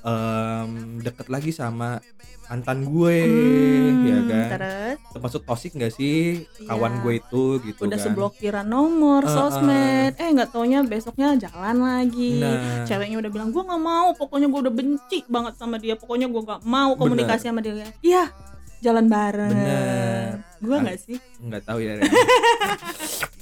em, 0.00 0.70
deket 0.98 1.26
lagi 1.26 1.50
sama 1.50 1.98
mantan 2.46 2.86
gue 2.86 3.16
Hmm, 3.26 4.06
ya 4.06 4.18
kan 4.22 4.48
Terus 4.54 4.96
termasuk 5.10 5.42
toxic 5.42 5.74
nggak 5.74 5.90
sih 5.90 6.46
kawan 6.62 6.92
Iya. 6.92 7.02
gue 7.02 7.12
itu 7.18 7.44
gitu 7.60 7.80
udah 7.82 7.98
kan 7.98 8.06
seblokiran 8.06 8.62
nomor, 8.64 9.20
Uh, 9.20 9.26
uh. 9.26 9.34
sosmed, 9.50 10.14
eh 10.14 10.28
nggak 10.30 10.50
taunya 10.50 10.78
besoknya 10.80 11.34
jalan 11.36 11.76
lagi. 11.76 12.38
Nah. 12.38 12.86
Ceweknya 12.86 13.18
udah 13.18 13.30
bilang 13.30 13.50
gue 13.50 13.58
nggak 13.60 13.82
mau, 13.82 14.14
pokoknya 14.14 14.46
gue 14.46 14.60
udah 14.62 14.70
benci 14.72 15.26
banget 15.26 15.58
sama 15.58 15.76
dia, 15.76 15.98
pokoknya 15.98 16.30
gue 16.30 16.38
nggak 16.38 16.62
mau 16.62 16.94
komunikasi 16.94 17.50
sama 17.50 17.58
dia. 17.58 17.90
Iya, 17.98 18.30
jalan 18.78 19.10
bareng. 19.10 19.50
Bener. 19.50 20.28
Gue 20.56 20.76
nggak 20.78 20.98
sih? 21.02 21.18
nggak 21.42 21.62
tahu 21.66 21.78
ya 21.80 21.98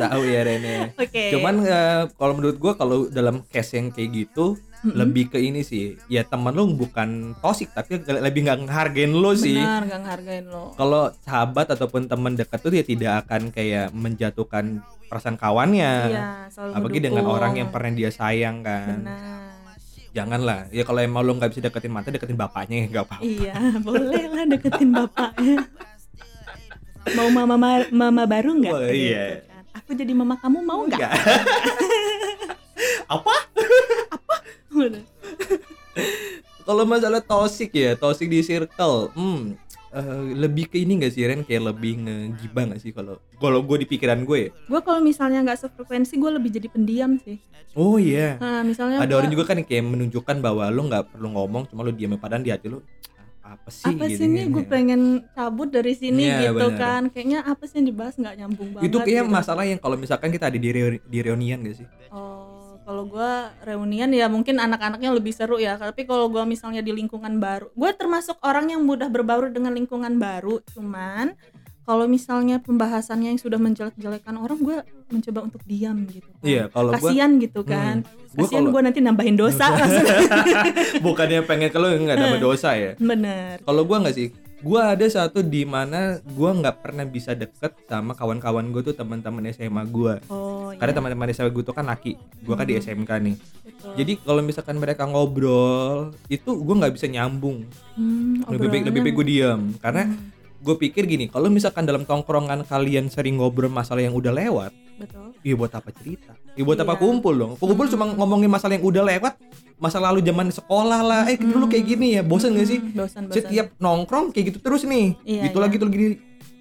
tahu 0.00 0.22
ya 0.24 0.40
Ren 0.42 0.62
ya. 0.62 0.80
Oke. 0.94 1.22
cuman 1.30 1.54
eh, 1.60 2.02
kalau 2.12 2.32
menurut 2.34 2.56
gue 2.56 2.72
kalau 2.74 3.06
dalam 3.08 3.42
case 3.46 3.74
yang 3.74 3.88
kayak 3.88 4.10
gitu 4.26 4.54
lebih 4.80 5.26
ke 5.28 5.42
ini 5.42 5.60
sih 5.60 5.98
ya 6.06 6.22
teman 6.22 6.54
lu 6.54 6.70
bukan 6.70 7.34
toxic 7.38 7.66
tapi 7.68 7.98
lebih 7.98 8.46
nggak 8.46 8.62
ngehargain 8.62 9.10
lu 9.10 9.34
sih 9.34 9.58
benar 9.58 9.82
nggak 9.82 10.00
ngehargain 10.00 10.44
lo. 10.46 10.70
kalau 10.74 11.10
sahabat 11.20 11.74
ataupun 11.74 12.06
teman 12.06 12.38
dekat 12.38 12.58
tuh 12.58 12.70
dia 12.70 12.86
tidak 12.86 13.26
akan 13.26 13.50
kayak 13.50 13.90
menjatuhkan 13.90 14.78
perasaan 15.06 15.34
kawannya 15.34 15.92
Iya, 16.08 16.26
apalagi 16.70 17.02
dengan 17.02 17.26
orang 17.26 17.58
yang 17.58 17.74
pernah 17.74 17.90
dia 17.90 18.14
sayang 18.14 18.62
kan 18.62 19.02
Benar. 19.02 19.50
janganlah 20.14 20.60
ya 20.70 20.86
kalau 20.86 21.00
emang 21.00 21.22
lu 21.22 21.34
nggak 21.34 21.50
bisa 21.50 21.60
deketin 21.60 21.90
mantan 21.90 22.14
deketin 22.14 22.38
bapaknya 22.38 22.76
ya 22.78 22.86
nggak 22.88 23.04
apa 23.04 23.16
Iya, 23.18 23.54
boleh 23.82 24.24
lah 24.30 24.44
deketin 24.46 24.90
bapaknya. 24.94 25.56
Mau 27.08 27.28
mama 27.28 27.54
ma- 27.54 27.90
mama 27.90 28.22
baru 28.24 28.52
nggak? 28.54 28.72
Wah, 28.72 28.88
iya. 28.88 29.40
kan. 29.42 29.64
Aku 29.76 29.90
jadi 29.92 30.12
mama 30.12 30.34
kamu 30.36 30.58
mau 30.60 30.82
nggak? 30.84 30.98
Nggak. 30.98 31.12
apa 33.08 33.34
Udah. 34.70 35.00
kalau 36.62 36.84
masalah 36.84 37.18
toxic 37.18 37.72
ya 37.72 37.96
toxic 37.96 38.28
di 38.28 38.38
circle 38.38 39.08
hmm 39.10 39.56
eh, 39.88 40.04
lebih 40.36 40.68
ke 40.68 40.76
ini 40.76 41.00
gak 41.00 41.10
sih 41.10 41.24
Ren 41.24 41.40
kayak 41.40 41.72
lebih 41.72 41.96
ngegibah 41.98 42.68
gak 42.68 42.80
sih 42.80 42.92
kalau 42.92 43.16
kalau 43.34 43.64
gue 43.64 43.80
di 43.80 43.88
pikiran 43.88 44.22
gue 44.22 44.38
ya? 44.38 44.50
Gue 44.62 44.80
kalau 44.80 45.00
misalnya 45.00 45.40
nggak 45.40 45.58
sefrekuensi, 45.58 46.14
gue 46.14 46.30
lebih 46.30 46.50
jadi 46.52 46.68
pendiam 46.68 47.16
sih. 47.18 47.40
oh 47.72 47.96
iya 47.96 48.36
Nah, 48.36 48.60
misalnya 48.60 48.98
ada 48.98 49.06
gua- 49.06 49.18
orang 49.18 49.30
juga 49.30 49.44
kan 49.46 49.56
yang 49.56 49.66
kayak 49.66 49.84
menunjukkan 49.86 50.36
bahwa 50.38 50.64
lu 50.68 50.82
nggak 50.84 51.04
perlu 51.10 51.28
ngomong 51.30 51.62
cuma 51.66 51.80
lu 51.80 51.90
diam 51.90 52.12
padahal 52.14 52.42
di 52.42 52.50
hati 52.50 52.68
lu 52.68 52.84
apa 53.48 53.68
sih 53.72 53.88
apa 53.88 54.04
sih 54.06 54.26
nih 54.26 54.44
kan, 54.44 54.52
gue 54.52 54.64
ya. 54.64 54.68
pengen 54.68 55.02
cabut 55.32 55.68
dari 55.68 55.94
sini 55.94 56.24
Iya, 56.24 56.52
gitu 56.52 56.66
bener. 56.68 56.76
kan 56.76 57.02
kayaknya 57.08 57.38
apa 57.42 57.62
sih 57.64 57.76
yang 57.80 57.88
dibahas 57.88 58.14
nggak 58.14 58.34
nyambung 58.36 58.68
banget 58.76 58.86
itu 58.86 58.98
kayak 59.00 59.24
gitu. 59.24 59.32
masalah 59.32 59.64
yang 59.64 59.80
kalau 59.80 59.96
misalkan 59.96 60.28
kita 60.28 60.52
ada 60.52 60.58
di, 60.58 60.68
reu- 60.68 61.00
di 61.02 61.18
reunian 61.18 61.64
gak 61.64 61.76
sih 61.80 61.86
oh 62.12 62.76
kalau 62.84 63.04
gue 63.04 63.30
reunian 63.64 64.08
ya 64.12 64.28
mungkin 64.28 64.56
anak-anaknya 64.56 65.12
lebih 65.12 65.32
seru 65.32 65.56
ya 65.56 65.76
tapi 65.76 66.04
kalau 66.04 66.28
gue 66.28 66.40
misalnya 66.44 66.80
di 66.80 66.92
lingkungan 66.92 67.36
baru 67.36 67.68
gue 67.72 67.90
termasuk 67.92 68.40
orang 68.40 68.72
yang 68.72 68.80
mudah 68.80 69.08
berbaur 69.08 69.48
dengan 69.48 69.72
lingkungan 69.72 70.16
baru 70.16 70.60
cuman 70.72 71.36
kalau 71.88 72.04
misalnya 72.04 72.60
pembahasannya 72.60 73.32
yang 73.32 73.40
sudah 73.40 73.56
menjelek-jelekan 73.56 74.36
orang 74.36 74.60
gue 74.60 74.76
mencoba 75.08 75.40
untuk 75.48 75.64
diam 75.64 76.04
gitu. 76.04 76.28
Kan. 76.28 76.44
Iya, 76.44 76.62
kalau 76.68 76.92
gua- 76.92 77.00
kasian 77.00 77.30
gitu 77.40 77.60
kan. 77.64 78.04
Gua 78.36 78.44
kasian 78.44 78.68
gue 78.68 78.80
nanti 78.84 79.00
nambahin 79.00 79.40
dosa. 79.40 79.72
Bukannya 81.06 81.48
pengen 81.48 81.72
kalau 81.72 81.88
nggak 81.88 82.20
ada 82.20 82.36
dosa 82.36 82.76
ya? 82.76 82.92
Bener. 83.00 83.64
Kalau 83.64 83.88
gua 83.88 84.04
nggak 84.04 84.16
sih 84.20 84.28
gua 84.58 84.90
ada 84.92 85.06
satu 85.06 85.38
di 85.40 85.62
mana 85.62 86.18
gua 86.34 86.50
nggak 86.50 86.82
pernah 86.82 87.06
bisa 87.06 87.30
deket 87.30 87.78
sama 87.86 88.10
kawan-kawan 88.10 88.68
gue 88.74 88.90
tuh 88.90 88.92
teman-teman 88.92 89.48
SMA 89.54 89.86
gua. 89.88 90.20
Oh 90.28 90.74
karena 90.76 90.92
iya, 90.92 90.98
teman-teman 90.98 91.30
SMA 91.32 91.48
gue 91.54 91.64
tuh 91.64 91.72
kan 91.72 91.88
laki 91.88 92.20
gua 92.44 92.58
kan 92.60 92.68
di 92.68 92.76
SMK 92.76 93.10
nih. 93.22 93.36
Betul. 93.64 93.92
jadi 93.96 94.12
kalau 94.20 94.42
misalkan 94.44 94.76
mereka 94.76 95.06
ngobrol 95.06 96.12
itu 96.28 96.52
gua 96.52 96.84
nggak 96.84 96.94
bisa 97.00 97.06
nyambung. 97.08 97.64
Hmm, 97.96 98.44
lebih 98.50 98.68
baik 98.68 98.84
lebih 98.92 99.00
baik 99.08 99.14
gue 99.16 99.26
diam. 99.30 99.60
Karena 99.78 100.10
gue 100.58 100.74
pikir 100.76 101.06
gini 101.06 101.26
kalau 101.26 101.46
misalkan 101.46 101.82
dalam 101.82 102.02
tongkrongan 102.02 102.66
kalian 102.66 103.06
sering 103.06 103.38
ngobrol 103.38 103.70
masalah 103.70 104.02
yang 104.02 104.12
udah 104.12 104.34
lewat 104.34 104.74
betul. 104.98 105.30
ya 105.40 105.54
buat 105.54 105.70
apa 105.70 105.90
cerita? 105.92 106.34
Ya 106.58 106.66
buat 106.66 106.74
apa 106.76 106.94
Iya. 106.94 107.00
kumpul 107.00 107.34
dong? 107.34 107.52
Kumpul 107.54 107.86
cuma 107.86 108.10
ngomongin 108.10 108.50
masalah 108.50 108.74
yang 108.74 108.82
udah 108.82 109.06
lewat 109.06 109.38
masa 109.78 110.02
lalu 110.02 110.18
zaman 110.20 110.50
sekolah 110.50 111.00
lah. 111.00 111.22
Eh 111.30 111.38
dulu 111.38 111.70
kayak 111.70 111.84
gini 111.86 112.18
ya 112.18 112.22
bosan 112.26 112.58
gak 112.58 112.66
sih? 112.66 112.82
Hmm, 112.82 112.98
bosan 112.98 113.22
bosan 113.30 113.36
setiap 113.38 113.66
nongkrong 113.78 114.34
kayak 114.34 114.50
gitu 114.50 114.58
terus 114.58 114.82
nih. 114.82 115.14
Iya, 115.22 115.42
gitu 115.46 115.58
iya. 115.58 115.62
lagi 115.62 115.74
gitu 115.78 115.86
lagi. 115.86 116.06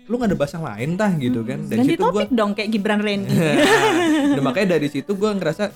Lu 0.05 0.15
nggak 0.15 0.29
ada 0.29 0.37
bahasa 0.37 0.57
lain 0.61 0.89
tah 0.95 1.11
gitu 1.17 1.41
kan? 1.41 1.59
Dari 1.65 1.79
ganti 1.81 1.91
situ 1.97 2.03
gue 2.05 2.23
dong 2.29 2.51
kayak 2.53 2.69
Gibran 2.69 3.01
Randy 3.01 3.33
nah, 4.37 4.43
makanya 4.45 4.77
dari 4.77 4.87
situ 4.87 5.11
gue 5.17 5.29
ngerasa 5.33 5.73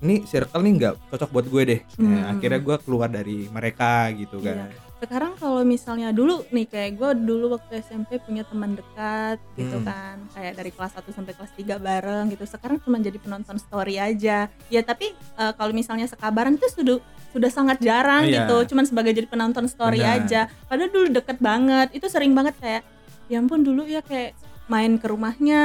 ini 0.00 0.22
circle 0.22 0.62
nih 0.62 0.72
nggak 0.78 0.94
cocok 1.10 1.30
buat 1.34 1.46
gue 1.50 1.62
deh. 1.66 1.80
Nah, 1.98 2.06
Hmm. 2.06 2.32
akhirnya 2.38 2.60
gue 2.62 2.76
keluar 2.80 3.08
dari 3.10 3.50
mereka 3.50 4.06
gitu 4.14 4.38
kan. 4.38 4.70
Iya. 4.70 4.83
Sekarang 4.96 5.36
kalau 5.36 5.60
misalnya 5.62 6.10
dulu 6.10 6.46
nih 6.48 6.64
kayak 6.64 6.90
gue 6.94 7.10
dulu 7.20 7.52
waktu 7.52 7.80
SMP 7.80 8.16
punya 8.18 8.40
teman 8.42 8.72
dekat 8.72 9.36
gitu 9.52 9.76
Hmm. 9.76 9.84
kan 9.84 10.16
kayak 10.32 10.52
dari 10.54 10.70
kelas 10.70 10.92
1 10.94 11.12
sampai 11.12 11.32
kelas 11.32 11.52
3 11.52 11.76
bareng 11.76 12.24
gitu. 12.28 12.44
Sekarang 12.44 12.80
cuma 12.80 12.96
jadi 12.96 13.16
penonton 13.16 13.56
story 13.56 13.96
aja. 13.96 14.48
Ya 14.66 14.80
tapi 14.80 15.12
eh, 15.12 15.52
kalau 15.54 15.70
misalnya 15.70 16.06
sekabaran 16.06 16.54
itu 16.54 16.64
sudah 16.70 16.96
sudah 17.30 17.50
sangat 17.50 17.78
jarang 17.80 18.24
Iya. 18.24 18.46
gitu. 18.46 18.72
Cuman 18.72 18.84
sebagai 18.84 19.12
jadi 19.12 19.26
penonton 19.26 19.66
story 19.66 20.00
Benar. 20.00 20.24
aja. 20.24 20.40
Padahal 20.64 20.88
dulu 20.88 21.06
deket 21.12 21.38
banget. 21.38 21.88
Itu 21.92 22.06
sering 22.06 22.32
banget 22.32 22.54
kayak 22.56 22.82
ya 23.26 23.38
ampun 23.38 23.60
dulu 23.60 23.84
ya 23.84 24.00
kayak 24.00 24.32
main 24.66 24.96
ke 24.96 25.04
rumahnya 25.04 25.64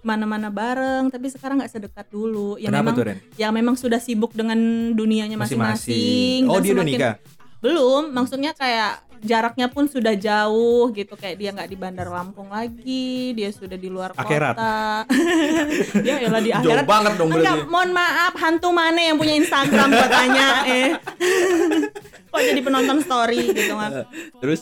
mana-mana 0.00 0.48
bareng 0.48 1.08
tapi 1.08 1.28
sekarang 1.28 1.60
nggak 1.60 1.68
sedekat 1.70 2.08
dulu 2.08 2.56
ya 2.56 2.68
kenapa 2.68 2.80
memang 2.82 2.96
tuh 2.96 3.04
Ren 3.04 3.18
ya 3.36 3.48
memang 3.50 3.74
sudah 3.76 4.00
sibuk 4.00 4.32
dengan 4.32 4.56
dunianya 4.90 5.36
masing-masing 5.36 6.48
oh 6.48 6.56
dia 6.56 6.72
udah 6.72 6.86
nikah 6.86 7.14
belum 7.60 8.10
maksudnya 8.10 8.52
kayak 8.52 9.00
jaraknya 9.20 9.68
pun 9.68 9.84
sudah 9.84 10.16
jauh 10.16 10.88
gitu. 10.90 11.12
Kayak 11.12 11.36
dia 11.36 11.50
nggak 11.52 11.68
di 11.68 11.76
Bandar 11.76 12.08
Lampung 12.08 12.48
lagi 12.48 13.32
dia 13.32 13.52
sudah 13.52 13.76
di 13.76 13.86
luar 13.86 14.16
Akhirat. 14.16 14.56
kota 14.56 15.04
ya 16.08 16.16
elah 16.20 16.40
di 16.40 16.50
jauh 16.50 16.64
akhirat. 16.64 16.86
banget 16.88 17.12
dong 17.14 17.28
Enggak, 17.28 17.44
berarti. 17.60 17.68
mohon 17.68 17.90
maaf 17.92 18.32
hantu 18.34 18.68
mana 18.70 19.00
yang 19.02 19.16
punya 19.16 19.36
Instagram 19.36 19.88
buat 19.90 20.08
tanya 20.08 20.46
eh. 20.64 20.90
Kok 22.30 22.40
jadi 22.40 22.60
penonton 22.60 22.98
story 23.02 23.50
gitu 23.50 23.74
mas? 23.74 24.06
Terus? 24.38 24.60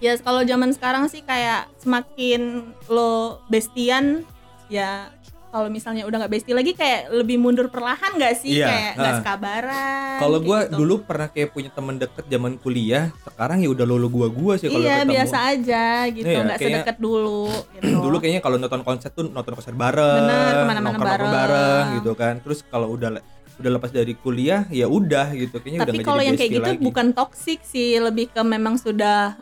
Ya 0.00 0.16
kalau 0.16 0.40
zaman 0.42 0.72
sekarang 0.72 1.06
sih 1.06 1.20
kayak 1.20 1.68
semakin 1.76 2.66
lo 2.88 3.38
bestian 3.46 4.24
ya 4.66 5.12
kalau 5.50 5.66
misalnya 5.66 6.02
udah 6.02 6.16
nggak 6.16 6.32
bestie 6.32 6.50
lagi 6.50 6.72
kayak 6.72 7.10
lebih 7.12 7.36
mundur 7.36 7.66
perlahan 7.66 8.14
nggak 8.14 8.34
sih 8.36 8.54
Iya, 8.56 8.66
kayak 8.66 8.92
nggak 8.94 9.10
ha. 9.10 9.18
sekabaran 9.18 10.18
Kalau 10.18 10.38
gua 10.38 10.58
gitu. 10.62 10.74
dulu 10.76 10.94
pernah 11.02 11.26
kayak 11.26 11.48
punya 11.50 11.68
temen 11.68 11.94
deket 11.96 12.24
zaman 12.24 12.52
kuliah, 12.56 13.10
sekarang 13.20 13.58
ya 13.58 13.68
udah 13.68 13.82
lulu 13.84 14.06
gua 14.08 14.28
gua 14.28 14.54
sih 14.54 14.66
kalau 14.66 14.78
iya 14.80 14.96
ketemu. 15.00 15.12
biasa 15.12 15.36
aja 15.50 15.84
gitu 16.08 16.24
Iya, 16.24 16.38
nggak 16.40 16.56
kayaknya- 16.56 16.80
sedekat 16.80 16.96
dulu 16.98 17.42
gitu. 17.74 17.94
Dulu 18.00 18.16
kayaknya 18.16 18.40
kalau 18.40 18.56
nonton 18.56 18.80
konser 18.80 19.10
tuh 19.10 19.24
nonton 19.24 19.52
konser 19.52 19.74
bareng, 19.74 20.22
Bener, 20.22 20.52
ke 20.52 20.64
mana-mana 20.64 20.80
nongkrong-nongkrong 20.88 21.34
bareng. 21.34 21.84
gitu 21.96 22.12
kan. 22.14 22.34
Terus 22.40 22.58
kalau 22.64 22.88
udah 22.88 23.18
udah 23.58 23.70
lepas 23.72 23.90
dari 23.90 24.14
kuliah 24.14 24.64
ya 24.68 24.86
udah 24.86 25.34
gitu 25.34 25.58
kayaknya 25.58 25.78
udah 25.78 25.84
tapi 25.84 25.96
nggak 25.96 26.08
kalau 26.08 26.22
yang 26.22 26.32
kayak 26.34 26.52
gitu 26.54 26.70
lagi. 26.70 26.80
bukan 26.80 27.06
toxic 27.10 27.60
sih 27.62 27.98
lebih 27.98 28.30
ke 28.30 28.40
memang 28.40 28.74
sudah 28.74 29.36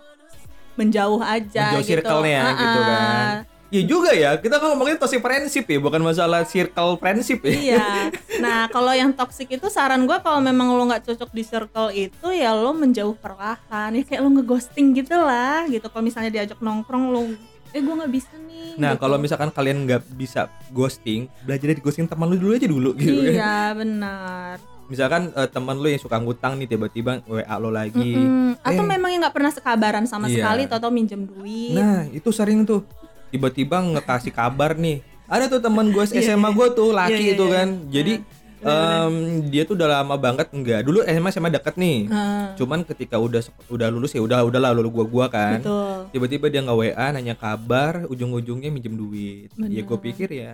menjauh 0.74 1.20
aja 1.20 1.70
Menjauh 1.70 1.82
gitu 1.82 1.90
circle-nya 1.92 2.40
Ah, 2.40 2.54
gitu 2.56 2.78
ah. 2.78 2.86
kan. 2.86 3.34
Ya 3.68 3.84
juga 3.84 4.16
ya, 4.16 4.32
kita 4.40 4.56
kan 4.56 4.72
ngomongin 4.72 4.96
toxic 4.96 5.20
friendship 5.20 5.68
ya, 5.68 5.76
bukan 5.76 6.00
masalah 6.00 6.40
circle 6.42 6.96
friendship 6.96 7.44
ya. 7.44 7.52
Iya. 7.52 7.86
Nah, 8.38 8.70
kalau 8.70 8.94
yang 8.94 9.10
toxic 9.10 9.50
itu 9.50 9.66
saran 9.66 10.06
gua 10.06 10.22
kalau 10.22 10.38
memang 10.38 10.70
lo 10.70 10.86
nggak 10.86 11.04
cocok 11.04 11.34
di 11.34 11.42
circle 11.42 11.90
itu 11.90 12.28
ya 12.30 12.54
lo 12.54 12.70
menjauh 12.70 13.12
perlahan. 13.12 13.90
Ya 13.90 14.02
kayak 14.02 14.22
lo 14.22 14.30
ngeghosting 14.30 14.94
gitu 14.94 15.12
lah 15.12 15.66
gitu. 15.66 15.84
Kalau 15.84 16.00
misalnya 16.00 16.30
diajak 16.30 16.56
nongkrong 16.58 17.10
lo 17.10 17.26
eh 17.68 17.82
gua 17.82 17.98
nggak 17.98 18.12
bisa 18.14 18.30
nih. 18.40 18.78
Nah, 18.78 18.94
gitu. 18.94 19.02
kalau 19.02 19.18
misalkan 19.18 19.50
kalian 19.50 19.84
nggak 19.84 20.06
bisa 20.14 20.46
ghosting, 20.70 21.26
belajar 21.42 21.66
dari 21.66 21.82
ghosting 21.82 22.06
teman 22.06 22.30
lu 22.30 22.38
dulu 22.38 22.52
aja 22.54 22.64
dulu 22.64 22.90
gitu 22.94 23.20
kan. 23.20 23.34
Iya, 23.34 23.56
benar. 23.74 24.54
Misalkan 24.88 25.22
eh, 25.34 25.48
teman 25.50 25.76
lu 25.76 25.88
yang 25.90 26.00
suka 26.00 26.16
ngutang 26.16 26.56
nih 26.56 26.68
tiba-tiba 26.70 27.20
WA 27.26 27.54
lo 27.58 27.68
lagi. 27.68 28.16
Mm-mm. 28.16 28.62
Atau 28.62 28.86
Eh. 28.86 28.88
memang 28.88 29.10
yang 29.12 29.20
nggak 29.20 29.34
pernah 29.34 29.52
sekabaran 29.52 30.06
sama 30.06 30.30
Iya. 30.30 30.46
sekali, 30.46 30.62
atau 30.64 30.88
minjem 30.88 31.26
duit. 31.26 31.74
Nah, 31.74 32.06
itu 32.08 32.30
sering 32.30 32.64
tuh. 32.64 32.86
Tiba-tiba 33.28 33.76
ngekasih 33.80 34.32
kabar 34.32 34.74
nih. 34.74 35.04
Ada 35.28 35.52
tuh 35.52 35.60
teman 35.60 35.92
gue 35.92 36.04
SMA 36.08 36.48
gue 36.56 36.66
tuh 36.72 36.88
laki 36.96 37.12
Iya, 37.12 37.20
iya, 37.20 37.32
itu 37.36 37.44
iya. 37.44 37.54
kan. 37.54 37.68
Jadi 37.92 38.14
Em, 38.58 39.46
dia 39.54 39.62
tuh 39.62 39.78
udah 39.78 40.02
lama 40.02 40.18
banget 40.18 40.50
enggak. 40.50 40.82
Dulu 40.82 41.06
SMA 41.06 41.30
SMA 41.30 41.50
deket 41.54 41.78
nih. 41.78 42.10
Ah, 42.10 42.58
Cuman 42.58 42.82
ketika 42.82 43.14
udah 43.14 43.38
udah 43.70 43.86
lulus 43.86 44.10
ya 44.10 44.18
udah 44.18 44.42
udahlah 44.42 44.74
lulus 44.74 44.90
gua 44.90 45.06
gua 45.06 45.26
kan. 45.30 45.62
Tiba-tiba 46.10 46.50
dia 46.50 46.66
nggak 46.66 46.74
WA 46.74 47.06
nanya 47.14 47.38
kabar, 47.38 48.10
ujung-ujungnya 48.10 48.74
minjem 48.74 48.98
duit. 48.98 49.54
Ya 49.70 49.86
gue 49.86 49.94
Bener. 49.94 50.06
pikir 50.10 50.28
ya, 50.34 50.52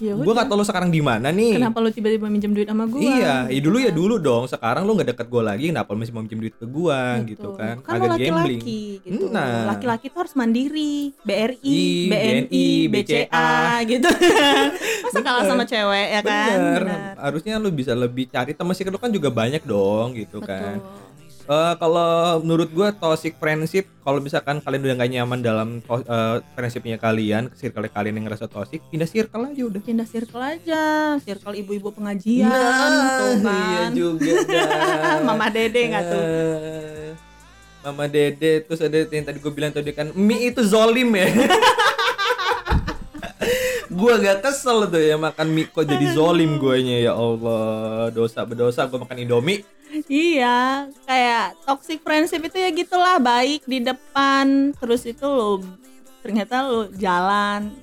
ya 0.00 0.16
gue 0.16 0.32
gak 0.32 0.48
tau 0.48 0.56
lo 0.56 0.64
sekarang 0.64 0.88
di 0.88 0.98
mana 0.98 1.28
nih. 1.28 1.60
kenapa 1.60 1.78
lu 1.78 1.92
tiba-tiba 1.92 2.26
minjem 2.26 2.50
duit 2.50 2.64
sama 2.64 2.88
gua 2.88 3.00
Iya, 3.00 3.34
ya 3.46 3.60
dulu 3.60 3.76
ya 3.76 3.92
dulu 3.92 4.16
dong. 4.16 4.48
Sekarang 4.48 4.88
lu 4.88 4.96
nggak 4.96 5.12
deket 5.12 5.26
gue 5.28 5.42
lagi, 5.44 5.64
kenapa 5.68 5.92
lu 5.92 6.00
masih 6.00 6.14
mau 6.16 6.24
minjem 6.24 6.40
duit 6.40 6.54
ke 6.56 6.64
gua 6.64 7.20
Betul. 7.20 7.28
gitu 7.30 7.48
kan? 7.54 7.74
kan 7.84 7.96
lo 7.96 8.06
laki-laki 8.10 8.82
gitu 9.04 9.24
Nah. 9.28 9.68
laki-laki 9.70 10.08
tuh 10.08 10.18
harus 10.24 10.34
mandiri 10.34 11.12
BRI 11.20 11.60
I, 11.60 11.84
BNI 12.08 12.40
BNI, 12.48 12.66
BCA 12.88 13.50
gitu 13.84 14.08
masa 15.04 15.18
kalah 15.20 15.44
sama 15.44 15.64
cewek 15.64 16.06
ya 16.10 16.20
kan 16.24 16.48
Bener. 16.48 16.82
Harusnya 17.14 17.54
lu 17.60 17.68
bisa 17.68 17.92
lebih 17.92 18.26
cari 18.26 18.56
teman 18.56 18.72
sih 18.72 18.82
kan 18.82 19.12
juga 19.12 19.28
banyak 19.28 19.62
dong 19.62 20.16
gitu 20.16 20.40
kan. 20.40 20.80
Eh, 21.50 21.74
kalau 21.82 22.38
menurut 22.46 22.70
gua 22.70 22.94
toxic 22.94 23.34
friendship 23.34 23.90
kalau 24.06 24.22
misalkan 24.22 24.62
kalian 24.62 24.86
udah 24.86 24.96
gak 25.02 25.10
nyaman 25.10 25.40
dalam 25.42 25.68
eh, 25.82 26.36
friendshipnya 26.54 26.94
kalian, 26.94 27.50
circle 27.58 27.90
kalian 27.90 28.22
yang 28.22 28.30
ngerasa 28.30 28.46
toxic, 28.46 28.78
pindah 28.86 29.10
circle 29.10 29.50
aja 29.50 29.62
udah. 29.66 29.82
pindah 29.82 30.06
circle 30.06 30.38
aja 30.38 30.82
circle 31.18 31.58
ibu-ibu 31.58 31.90
pengajian 31.90 32.46
Nah, 32.46 33.18
tuh 33.18 33.32
iya 33.42 33.82
juga. 33.90 34.30
Mama 35.26 35.50
Dede 35.50 35.90
nggak 35.90 36.04
tuh? 36.06 36.22
Eh, 36.22 37.10
Mama 37.82 38.06
Dede 38.06 38.52
terus 38.62 38.78
ada 38.86 38.98
yang 39.10 39.26
tadi 39.26 39.42
gue 39.42 39.50
bilang 39.50 39.74
tadi 39.74 39.90
kan 39.90 40.14
mie 40.14 40.54
itu 40.54 40.62
zolim 40.62 41.10
ya. 41.18 41.26
gua 43.90 44.22
gak 44.22 44.46
kesel 44.46 44.86
tuh 44.86 45.02
ya 45.02 45.18
makan 45.18 45.50
mie 45.50 45.66
kok 45.66 45.82
jadi 45.82 46.14
zolim 46.14 46.62
guanya 46.62 47.10
ya 47.10 47.12
Allah 47.18 48.06
dosa 48.14 48.46
berdosa 48.46 48.86
gua 48.86 49.02
makan 49.02 49.18
indomie 49.26 49.66
Iya, 50.06 50.58
kayak 51.02 51.58
toxic 51.62 51.98
friendship 52.00 52.42
itu 52.42 52.56
ya 52.56 52.70
gitulah 52.70 53.18
baik 53.18 53.64
di 53.64 53.78
depan, 53.80 54.70
terus 54.76 55.02
itu 55.02 55.24
lo 55.24 55.58
ternyata 56.20 56.62
lo 56.62 56.86
jalan. 56.92 57.74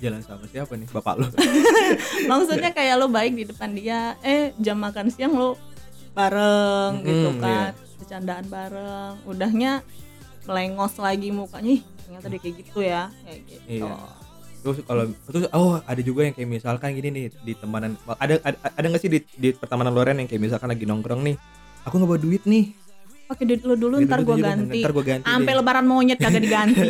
jalan 0.00 0.24
sama 0.24 0.48
siapa 0.48 0.72
nih 0.72 0.88
bapak 0.88 1.14
lo 1.20 1.28
Maksudnya 2.30 2.72
kayak 2.72 2.96
lo 2.96 3.06
baik 3.06 3.36
di 3.36 3.44
depan 3.44 3.76
dia, 3.76 4.16
eh 4.24 4.56
jam 4.56 4.80
makan 4.80 5.12
siang 5.12 5.36
lo 5.36 5.60
bareng 6.10 7.04
gitu 7.04 7.28
Hmm, 7.30 7.40
kan, 7.40 7.70
bercandaan 7.98 8.46
bareng. 8.48 9.14
Udahnya 9.24 9.84
melengos 10.44 10.96
lagi 10.96 11.28
mukanya, 11.28 11.76
ih 11.76 11.82
ternyata 12.00 12.26
dia 12.26 12.40
kayak 12.40 12.56
gitu 12.58 12.78
ya, 12.80 13.02
kayak 13.22 13.40
gitu. 13.46 13.84
Iya. 13.84 13.94
Terus 14.60 14.78
kalau 14.84 15.04
terus 15.24 15.44
oh 15.56 15.80
ada 15.80 16.00
juga 16.04 16.28
yang 16.28 16.34
kayak 16.36 16.48
misalkan 16.48 16.92
gini 16.92 17.08
nih 17.08 17.24
di 17.32 17.52
temanan 17.56 17.96
ada 18.20 18.36
ada, 18.44 18.56
ada 18.60 18.86
nggak 18.86 19.00
sih 19.00 19.08
di, 19.08 19.18
di 19.36 19.48
pertemanan 19.56 19.92
Loren 19.96 20.20
yang 20.20 20.28
kayak 20.28 20.42
misalkan 20.44 20.68
lagi 20.68 20.84
nongkrong 20.84 21.24
nih 21.24 21.36
aku 21.84 21.94
nggak 21.96 22.10
bawa 22.10 22.20
duit 22.20 22.44
nih 22.44 22.76
Pakai 23.30 23.46
duit 23.46 23.62
lo 23.62 23.78
dulu, 23.78 24.02
ntar 24.02 24.26
dulu, 24.26 24.42
ganti. 24.42 24.82
ntar 24.82 24.90
gua 24.90 25.06
ganti 25.06 25.22
Sampai 25.22 25.54
lebaran 25.54 25.86
monyet 25.86 26.18
kagak 26.18 26.42
diganti. 26.42 26.82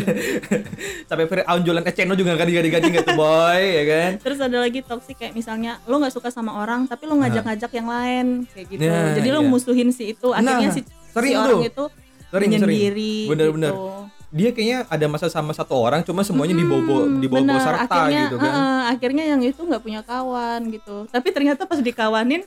sampai 1.12 1.28
free 1.28 1.44
jualan 1.44 1.84
Eceno 1.84 2.16
juga 2.16 2.32
nggak 2.32 2.48
diganti-ganti 2.48 2.86
nggak 2.96 3.06
tuh 3.12 3.16
boy 3.20 3.60
ya 3.60 3.84
kan 3.84 4.10
Terus 4.24 4.38
ada 4.40 4.56
lagi 4.56 4.80
toxic 4.80 5.20
kayak 5.20 5.36
misalnya 5.36 5.76
lo 5.84 6.00
nggak 6.00 6.16
suka 6.16 6.32
sama 6.32 6.64
orang 6.64 6.88
tapi 6.88 7.04
lo 7.04 7.20
ngajak-ngajak 7.20 7.70
yang 7.76 7.88
lain 7.92 8.26
kayak 8.56 8.66
gitu. 8.72 8.88
Nah, 8.88 9.12
Jadi 9.20 9.28
lo 9.28 9.40
iya. 9.44 9.50
musuhin 9.52 9.92
si 9.92 10.16
itu, 10.16 10.32
akhirnya 10.32 10.72
Nah, 10.72 10.72
si, 10.72 10.80
si 10.88 11.30
orang 11.36 11.60
tuh. 11.60 11.60
itu 11.68 11.84
sering 12.32 12.50
sering 12.56 12.72
menyendiri. 12.72 13.16
Bener-bener. 13.28 13.72
Gitu. 13.76 13.99
Dia 14.30 14.48
kayaknya 14.48 14.78
ada 14.86 15.04
masa 15.04 15.26
sama 15.26 15.50
satu 15.50 15.74
orang 15.74 16.00
cuma 16.00 16.22
semuanya 16.22 16.54
dibobo 16.54 17.02
Hmm, 17.02 17.18
dibobo 17.18 17.44
bener. 17.44 17.60
serta 17.60 17.84
akhirnya, 17.84 18.20
gitu 18.24 18.34
kan 18.38 18.48
eh, 18.48 18.80
akhirnya 18.88 19.22
yang 19.26 19.40
itu 19.40 19.60
nggak 19.60 19.80
punya 19.80 20.00
kawan 20.00 20.60
gitu. 20.68 21.04
Tapi 21.06 21.28
ternyata 21.30 21.64
pas 21.64 21.78
dikawanin 21.78 22.40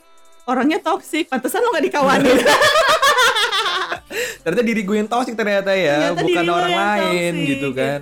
orangnya 0.43 0.77
toxic, 0.77 1.27
pantesan 1.27 1.59
lo 1.59 1.69
nggak 1.69 1.85
dikawanin. 1.85 2.35
ternyata 4.43 4.61
diri 4.61 4.81
gue 4.81 4.95
yang 4.95 5.07
toxic 5.07 5.33
ternyata 5.33 5.71
ya 5.71 6.11
Ternyata 6.11 6.21
bukan 6.21 6.45
orang 6.49 6.73
lain 6.73 7.31
toxic, 7.33 7.49
gitu 7.49 7.67
kan 7.71 7.99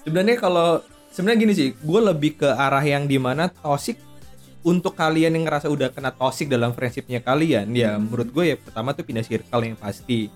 sebenarnya 0.00 0.36
kalau 0.36 0.66
sebenarnya 1.10 1.38
gini 1.38 1.52
sih 1.52 1.68
gue 1.74 2.00
lebih 2.02 2.36
ke 2.36 2.48
arah 2.48 2.80
yang 2.80 3.04
di 3.04 3.16
mana 3.16 3.48
toxic 3.48 3.96
untuk 4.62 4.92
kalian 4.92 5.30
yang 5.30 5.44
ngerasa 5.44 5.66
udah 5.68 5.88
kena 5.88 6.10
toxic 6.10 6.46
dalam 6.46 6.72
friendshipnya 6.72 7.20
kalian 7.20 7.70
ya 7.70 7.94
Hmm. 7.94 8.04
menurut 8.04 8.28
gue 8.28 8.44
ya 8.46 8.54
pertama 8.56 8.90
tuh 8.90 9.02
pindah 9.02 9.22
circle 9.22 9.62
yang 9.62 9.76
pasti 9.76 10.26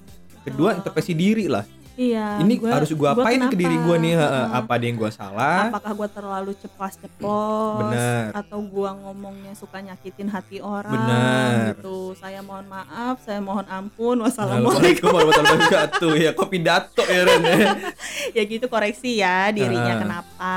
kedua 0.43 0.71
Oh. 0.71 0.77
introspeksi 0.77 1.13
diri 1.13 1.45
lah 1.47 1.63
Iya. 2.01 2.41
ini 2.41 2.57
gua- 2.57 2.73
harus 2.75 2.89
gue 2.89 2.97
gua 2.97 3.13
apain 3.13 3.37
ke 3.37 3.45
kenapa? 3.47 3.61
diri 3.61 3.77
gue 3.77 3.97
nih 4.01 4.15
Heeh. 4.17 4.45
apa 4.51 4.73
ada 4.73 4.85
yang 4.85 4.97
gue 4.97 5.11
salah 5.11 5.69
Apakah 5.69 5.93
gue 5.93 6.09
terlalu 6.11 6.53
cepat 6.57 6.93
ceplos 6.97 7.77
Bener. 7.85 8.33
atau 8.33 8.59
gua 8.63 8.91
ngomongnya 8.97 9.53
suka 9.53 9.79
nyakitin 9.79 10.27
hati 10.27 10.59
orang 10.59 10.89
Bener. 10.91 11.77
gitu. 11.77 12.17
Saya 12.17 12.41
mohon 12.41 12.65
maaf, 12.67 13.21
saya 13.21 13.37
mohon 13.39 13.67
ampun. 13.67 14.17
Assalamualaikum 14.19 14.73
Wassalamualaikum. 14.73 15.09
warahmatullahi 15.11 15.61
wabarakatuh 15.61 16.13
ya 16.17 16.31
kok 16.33 16.49
pidato 16.49 17.03
ya 17.05 17.21
Ren 17.23 17.43
ya 17.43 17.59
ya 18.37 18.43
gitu 18.45 18.67
koreksi 18.67 19.11
ya 19.15 19.37
dirinya 19.51 19.93
Ah. 19.93 20.01
kenapa. 20.01 20.55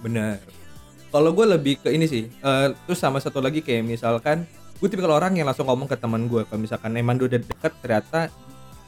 Benar. 0.00 0.34
Kalau 1.08 1.30
gue 1.32 1.46
lebih 1.48 1.74
ke 1.78 1.88
ini 1.88 2.04
sih. 2.04 2.26
eh, 2.26 2.66
terus 2.80 2.98
sama 2.98 3.18
satu 3.18 3.38
lagi 3.38 3.60
kayak 3.60 3.82
misalkan 3.84 4.42
gue 4.74 4.88
tipikal 4.88 5.12
orang 5.12 5.34
yang 5.34 5.44
langsung 5.44 5.64
ngomong 5.64 5.86
ke 5.86 5.94
teman 5.94 6.24
gue 6.24 6.42
kalau 6.42 6.58
misalkan 6.58 6.94
emang 6.94 7.14
udah 7.16 7.36
deket 7.36 7.72
ternyata 7.78 8.26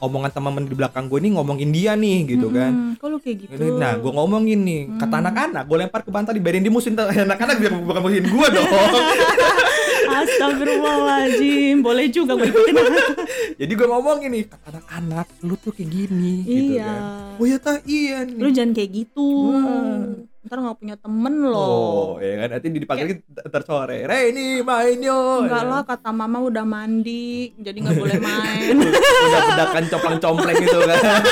omongan 0.03 0.31
teman 0.35 0.67
di 0.67 0.75
belakang 0.75 1.07
gue 1.07 1.19
nih 1.23 1.31
ngomongin 1.39 1.69
dia 1.71 1.95
nih 1.95 2.27
gitu 2.27 2.51
kan. 2.51 2.71
Mm-mm, 2.75 2.99
Kok 2.99 3.07
lu 3.07 3.17
kayak 3.23 3.37
gitu? 3.47 3.79
Nah, 3.79 3.95
gue 3.95 4.11
ngomongin 4.11 4.59
nih 4.61 4.81
kata 4.99 5.15
Hmm. 5.15 5.21
anak-anak, 5.23 5.63
gue 5.63 5.77
lempar 5.79 6.01
ke 6.03 6.11
bantal 6.11 6.33
dibayarin 6.35 6.63
di 6.65 6.71
musuhin 6.73 6.99
anak-anak 6.99 7.55
biar 7.63 7.71
bukan 7.79 8.01
musuhin 8.03 8.27
gue 8.27 8.47
dong. 8.51 8.67
Astagfirullahaladzim, 10.13 11.79
boleh 11.79 12.05
juga 12.11 12.35
gue 12.35 12.51
ikutin. 12.51 12.75
Jadi 13.63 13.71
gue 13.71 13.87
ngomongin 13.87 14.29
nih 14.35 14.43
kata 14.51 14.65
anak-anak, 14.75 15.27
lu 15.47 15.55
tuh 15.55 15.71
kayak 15.71 15.89
gini 15.89 16.43
gitu 16.43 16.75
iya. 16.75 16.85
kan. 16.85 17.01
Oh 17.39 17.45
ya 17.47 17.57
tak 17.57 17.87
iya 17.87 18.27
nih. 18.27 18.39
Lu 18.43 18.49
jangan 18.51 18.71
kayak 18.75 18.91
gitu. 18.91 19.27
Hmm. 19.55 20.27
Ntar 20.43 20.57
nggak 20.59 20.77
punya 20.77 20.95
temen 20.95 21.33
Oh, 21.45 21.47
loh. 21.47 22.07
ya 22.19 22.35
kan 22.37 22.49
nanti 22.51 22.67
dipanggil 22.69 23.07
ntar 23.25 23.61
sore. 23.61 24.03
Reni 24.03 24.59
main 24.59 24.99
yo. 24.99 25.41
Enggak 25.41 25.63
lah, 25.63 25.81
kata 25.81 26.11
mama 26.11 26.39
udah 26.41 26.63
mandi, 26.63 27.55
jadi 27.55 27.77
nggak 27.79 27.95
boleh 27.95 28.19
main. 28.27 28.75
udah 28.75 29.41
bedakan 29.49 29.83
complang-compleng 29.87 30.57
gitu 30.59 30.79
kan 30.81 30.99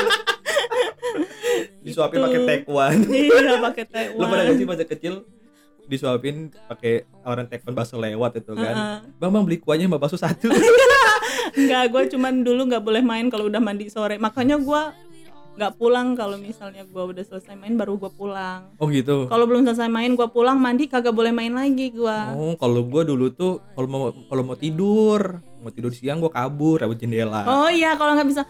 disuapin 1.82 2.14
Gitu. 2.14 2.24
pakai 2.24 2.40
taekwondo 2.46 3.10
iya, 3.10 3.54
pakai 3.58 3.84
lo 4.14 4.24
pada 4.24 4.54
sih 4.54 4.62
masa 4.62 4.86
kecil 4.86 5.26
disuapin 5.84 6.36
pakai 6.64 7.02
orang 7.20 7.44
taekwondo 7.44 7.74
bakso 7.74 7.98
lewat 7.98 8.38
itu 8.38 8.54
kan 8.54 9.02
bang 9.12 9.30
bang 9.30 9.42
beli 9.42 9.58
kuahnya 9.58 9.86
sama 9.86 9.98
bakso 9.98 10.16
satu 10.16 10.46
Enggak, 11.52 11.90
gue 11.90 12.02
cuman 12.08 12.40
dulu 12.40 12.64
nggak 12.64 12.80
boleh 12.80 13.02
main 13.02 13.28
kalau 13.28 13.44
udah 13.44 13.60
mandi 13.60 13.84
sore. 13.86 14.16
Makanya 14.16 14.56
gue 14.56 14.82
nggak 15.52 15.76
pulang 15.76 16.16
kalau 16.16 16.40
misalnya 16.40 16.80
gue 16.82 17.02
udah 17.12 17.20
selesai 17.20 17.52
main 17.52 17.76
baru 17.76 18.00
gue 18.00 18.08
pulang. 18.08 18.72
oh 18.80 18.88
gitu 18.88 19.28
Kalau 19.28 19.44
belum 19.44 19.68
selesai 19.68 19.84
main 19.86 20.16
gue 20.16 20.28
pulang 20.28 20.56
mandi 20.56 20.88
kagak 20.88 21.12
boleh 21.12 21.28
main 21.28 21.52
lagi 21.52 21.92
gue. 21.92 22.18
oh 22.32 22.56
kalau 22.56 22.80
gua 22.82 23.04
dulu 23.04 23.28
tuh 23.28 23.60
kalau 23.76 23.88
mau 23.88 24.02
kalau 24.26 24.42
mau 24.42 24.56
tidur 24.56 25.44
mau 25.60 25.68
tidur 25.68 25.92
siang 25.92 26.18
gua 26.18 26.32
kabur 26.32 26.80
lewat 26.80 26.96
jendela 26.96 27.44
Oh 27.44 27.68
iya 27.68 27.92
kalau 27.94 28.16
nggak 28.16 28.28
bisa 28.32 28.42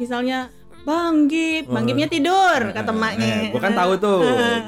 misalnya 0.00 0.48
Bang 0.80 1.26
Gip, 1.26 1.66
Bang 1.66 1.84
Gipnya 1.84 2.06
tidur 2.06 2.72
kata 2.72 2.88
Eh, 2.88 2.94
maknya. 2.94 3.34
gua 3.48 3.60
kan 3.60 3.72
tahu 3.72 3.92
tuh 3.96 4.20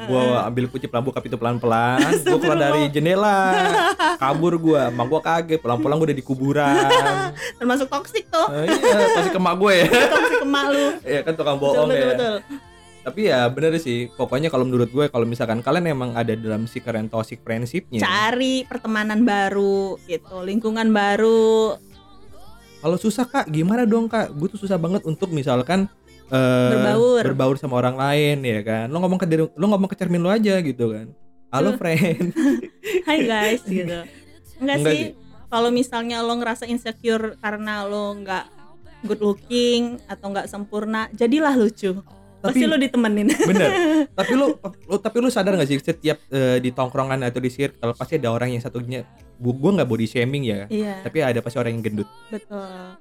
gua 0.05 0.23
ambil 0.44 0.64
kunci 0.66 0.85
pelambu 0.85 1.11
kap 1.11 1.23
itu 1.23 1.35
pelan-pelan 1.35 1.96
gua 2.25 2.38
keluar 2.38 2.59
dari 2.61 2.83
jendela 2.88 3.40
kabur 4.23 4.55
gua 4.55 4.88
emang 4.88 5.07
gua 5.07 5.20
kaget 5.20 5.57
pulang-pulang 5.59 5.96
gua 5.96 6.07
udah 6.07 6.16
di 6.16 6.23
kuburan 6.23 6.77
Termasuk 7.59 7.87
toksik 7.87 8.27
tuh. 8.27 8.46
Eh, 8.53 8.68
iya 8.68 8.96
pasti 9.14 9.31
kemak 9.31 9.55
gue 9.57 9.73
ya 9.75 9.87
Toksik 9.88 10.38
ke 10.38 10.46
mak 10.46 10.64
lu. 10.68 10.87
Iya 11.03 11.20
kan 11.23 11.33
tukang 11.35 11.57
Betul 11.57 11.64
bohong 11.70 11.88
betul 11.88 12.01
ya 12.01 12.09
betul. 12.11 12.35
tapi 13.01 13.20
ya 13.25 13.40
bener 13.49 13.73
sih 13.77 13.99
pokoknya 14.11 14.49
kalau 14.49 14.62
menurut 14.62 14.87
gue 14.87 15.09
kalau 15.09 15.25
misalkan 15.25 15.61
kalian 15.61 15.88
emang 15.88 16.12
ada 16.12 16.37
dalam 16.37 16.64
si 16.64 16.79
keren 16.79 17.09
toxic 17.09 17.40
friendshipnya 17.40 17.96
Cari 17.99 18.62
pertemanan 18.62 19.25
baru 19.25 19.96
gitu, 20.05 20.37
lingkungan 20.38 20.85
baru. 20.90 21.81
kalau 22.79 22.96
susah 22.96 23.25
kak 23.25 23.49
gimana 23.49 23.85
dong 23.85 24.05
kak 24.05 24.29
gue 24.31 24.49
tuh 24.49 24.57
susah 24.59 24.77
banget 24.77 25.01
untuk 25.03 25.29
misalkan 25.29 25.88
eh, 26.30 26.70
Berbaur. 26.72 27.22
berbaur 27.24 27.56
sama 27.56 27.74
orang 27.76 27.94
lain 27.94 28.36
ya 28.40 28.60
kan 28.60 28.86
lo 28.86 28.98
ngomong 28.98 29.18
ke 29.18 29.26
diri 29.26 29.44
lo 29.46 29.66
ngomong 29.66 29.86
ke 29.86 29.94
cermin 29.94 30.18
lo 30.18 30.28
aja 30.28 30.58
gitu 30.58 30.90
kan 30.90 31.10
halo 31.50 31.74
friend 31.74 32.30
Hai 33.00 33.18
guys 33.22 33.62
gitu. 33.62 34.06
Enggak, 34.56 34.76
Enggak 34.76 34.92
sih. 34.92 35.04
Kalau 35.46 35.68
misalnya 35.68 36.20
lo 36.20 36.30
ngerasa 36.32 36.62
insecure 36.64 37.34
karena 37.36 37.82
lo 37.82 38.14
nggak 38.14 38.44
good 39.02 39.18
looking 39.18 39.82
atau 40.04 40.30
nggak 40.30 40.46
sempurna, 40.46 41.10
jadilah 41.10 41.50
lucu. 41.52 41.98
Pasti 42.38 42.60
Tapi- 42.60 42.70
lo 42.70 42.76
ditemenin. 42.76 43.28
bener 43.50 43.70
tapi 44.10 44.32
lu, 44.32 44.54
lu 44.86 44.96
tapi 44.96 45.16
lu 45.18 45.28
sadar 45.28 45.54
gak 45.54 45.66
sih 45.66 45.76
setiap 45.76 46.22
eh, 46.28 46.56
di 46.56 46.70
tongkrongan 46.70 47.20
atau 47.22 47.36
di 47.36 47.48
circle 47.48 47.92
pasti 47.92 48.16
ada 48.16 48.30
orang 48.30 48.48
yang 48.50 48.62
satunya 48.62 49.02
bu 49.36 49.52
gue 49.52 49.70
nggak 49.72 49.86
body 49.86 50.06
shaming 50.06 50.44
ya 50.44 50.64
Iya, 50.66 51.02
tapi 51.02 51.20
ada 51.20 51.40
pasti 51.40 51.56
orang 51.56 51.72
yang 51.72 51.82
gendut 51.82 52.08
betul. 52.28 52.96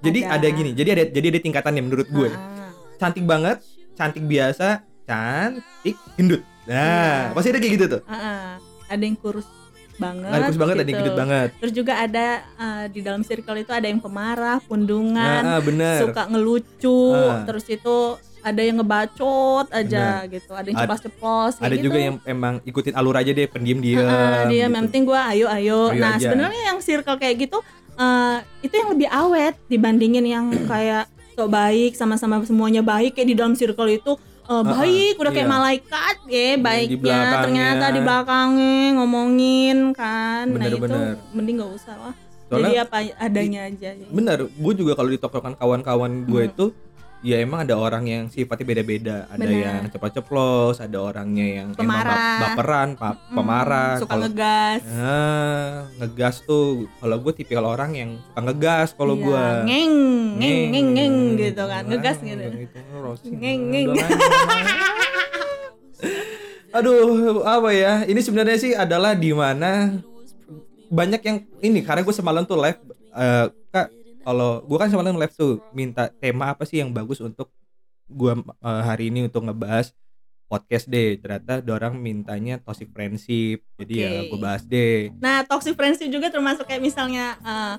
jadi 0.00 0.18
ada, 0.28 0.46
gini 0.46 0.70
jadi 0.72 0.88
ada 0.92 1.04
jadi 1.08 1.26
ada 1.28 1.40
tingkatannya 1.40 1.82
menurut 1.82 2.04
gue 2.06 2.28
Ah, 2.28 2.61
cantik 3.02 3.26
banget, 3.26 3.58
cantik 3.92 4.22
biasa, 4.22 4.68
cantik, 5.02 5.98
gendut. 6.14 6.42
Nah, 6.62 6.78
Iya. 7.26 7.34
pasti 7.34 7.48
ada 7.50 7.58
kayak 7.58 7.74
gitu 7.74 7.86
tuh. 7.90 8.02
ah. 8.06 8.54
Ada 8.86 9.02
yang 9.02 9.16
kurus 9.16 9.48
banget. 9.94 10.30
Ada 10.30 10.42
khusus 10.46 10.60
banget 10.60 10.74
ada 10.74 10.80
yang 10.80 10.88
gitu. 10.88 11.00
gendut 11.02 11.18
banget 11.18 11.48
Terus 11.58 11.72
juga 11.72 11.92
ada 11.96 12.26
eh, 12.38 12.84
di 12.88 13.00
dalam 13.00 13.22
circle 13.22 13.58
itu 13.58 13.72
ada 13.72 13.84
yang 13.84 13.98
pemarah, 13.98 14.62
pundungan, 14.62 15.42
nah, 15.42 15.58
ah, 15.58 15.60
bener 15.60 15.98
suka 16.00 16.22
ngelucu, 16.28 17.02
Ah. 17.10 17.42
terus 17.42 17.66
itu 17.66 17.96
ada 18.42 18.58
yang 18.58 18.76
ngebacot 18.76 19.70
aja 19.70 20.26
gitu, 20.26 20.50
ada 20.50 20.66
yang 20.66 20.74
ceplos-ceplos 20.76 21.54
ada 21.58 21.72
gitu. 21.72 21.86
juga 21.86 21.98
yang 22.00 22.16
emang 22.24 22.58
ikutin 22.62 22.90
alur 22.92 23.14
aja 23.14 23.30
deh 23.30 23.46
pendiam 23.46 23.78
dia 23.78 24.02
Heeh, 24.02 24.42
dia 24.48 24.60
yang 24.66 24.74
penting 24.76 25.02
gue 25.04 25.14
ayo 25.16 25.46
ayo. 25.48 25.80
Ayo 25.88 25.98
nah 25.98 26.18
sebenarnya 26.18 26.62
yang 26.68 26.78
circle 26.78 27.16
kayak 27.16 27.38
gitu 27.40 27.58
eh, 27.94 28.36
itu 28.60 28.74
yang 28.74 28.90
lebih 28.90 29.08
awet 29.08 29.54
dibandingin 29.66 30.26
yang 30.26 30.46
kayak 30.66 31.06
baik 31.46 31.92
sama-sama 31.94 32.42
semuanya 32.42 32.82
baik 32.82 33.14
kayak 33.14 33.28
di 33.28 33.36
dalam 33.36 33.54
circle 33.54 33.88
itu 33.88 34.12
eh, 34.42 34.62
baik 34.64 35.14
udah 35.16 35.32
kayak 35.32 35.48
iya. 35.48 35.54
malaikat 35.54 36.16
ya 36.26 36.48
baiknya 36.58 36.98
belakangnya. 36.98 37.40
ternyata 37.46 37.84
di 37.88 38.00
belakangnya 38.02 38.74
ngomongin 38.98 39.78
kan. 39.94 40.44
nah 40.50 40.66
itu 40.66 40.76
Bener-bener. 40.78 41.14
mending 41.32 41.56
gak 41.62 41.72
usah 41.72 41.96
lah. 41.96 42.14
Soalnya- 42.52 42.68
Jadi 42.68 42.84
apa 42.84 42.96
adanya 43.16 43.60
aja. 43.64 43.88
bener 44.12 44.38
gue 44.44 44.72
juga 44.76 44.92
kalau 44.92 45.08
di 45.08 45.16
tongkrongan 45.16 45.54
kawan-kawan 45.56 46.12
gue 46.28 46.42
Hmm. 46.44 46.50
itu 46.52 46.64
ya 47.22 47.38
emang 47.38 47.62
ada 47.62 47.74
orang 47.74 48.02
yang 48.04 48.24
sifatnya 48.26 48.66
beda-beda 48.66 49.16
ada 49.26 49.38
Bener. 49.40 49.62
yang 49.62 49.82
cepat-ceplos 49.88 50.76
ada 50.76 50.98
orangnya 50.98 51.46
yang 51.56 51.68
emang 51.70 51.78
Pemarah. 51.78 52.10
bap- 52.10 52.40
baperan 52.44 52.88
pa- 52.92 53.14
Hmm, 53.14 53.30
pemarah 53.32 53.90
suka 53.96 54.10
Kalau- 54.10 54.22
ngegas. 54.26 54.80
Ah, 54.90 55.70
ngegas 55.96 56.34
tuh 56.42 56.66
kalau 56.96 57.16
gue 57.16 57.32
tipikal 57.32 57.64
orang 57.64 57.90
yang 57.92 58.10
suka 58.26 58.42
ngegas 58.42 58.88
kalau 58.92 59.14
Iya, 59.14 59.22
gue 59.22 59.44
ngeng 59.64 59.94
ngeng 60.36 60.60
ngeng 60.68 60.88
ngeng 60.92 61.14
gitu 61.38 61.62
kan 61.62 61.82
ngegas 61.84 62.18
gitu 62.20 62.42
Ngeng, 63.32 63.60
ngeng. 63.70 63.86
Aduh, 66.72 66.98
apa 67.44 67.68
ya? 67.70 68.02
Ini 68.02 68.18
sebenarnya 68.18 68.56
sih 68.56 68.72
adalah 68.72 69.12
di 69.12 69.30
mana 69.30 69.92
banyak 70.88 71.20
yang 71.20 71.38
ini 71.60 71.80
karena 71.80 72.00
gue 72.00 72.12
semalam 72.12 72.42
tuh 72.42 72.58
live 72.58 72.80
eh, 73.12 73.44
kak 73.70 73.88
kalau 74.22 74.62
gue 74.62 74.78
kan 74.78 74.88
semalam 74.90 75.18
live 75.18 75.34
tuh 75.34 75.58
minta 75.74 76.08
tema 76.08 76.54
apa 76.54 76.62
sih 76.64 76.78
yang 76.78 76.94
bagus 76.94 77.18
untuk 77.18 77.50
gue 78.06 78.32
hari 78.60 79.10
ini 79.10 79.26
untuk 79.26 79.44
ngebahas 79.46 79.90
podcast 80.46 80.84
deh 80.84 81.16
ternyata 81.16 81.64
orang 81.72 81.96
mintanya 81.96 82.60
toxic 82.60 82.92
friendship 82.92 83.64
jadi 83.80 83.94
ya 83.96 84.08
Oke. 84.20 84.28
gue 84.28 84.38
bahas 84.38 84.62
deh 84.68 85.08
Nah, 85.16 85.48
toxic 85.48 85.72
friendship 85.72 86.12
juga 86.12 86.28
termasuk 86.28 86.68
kayak 86.68 86.84
misalnya 86.84 87.40
eh, 87.40 87.74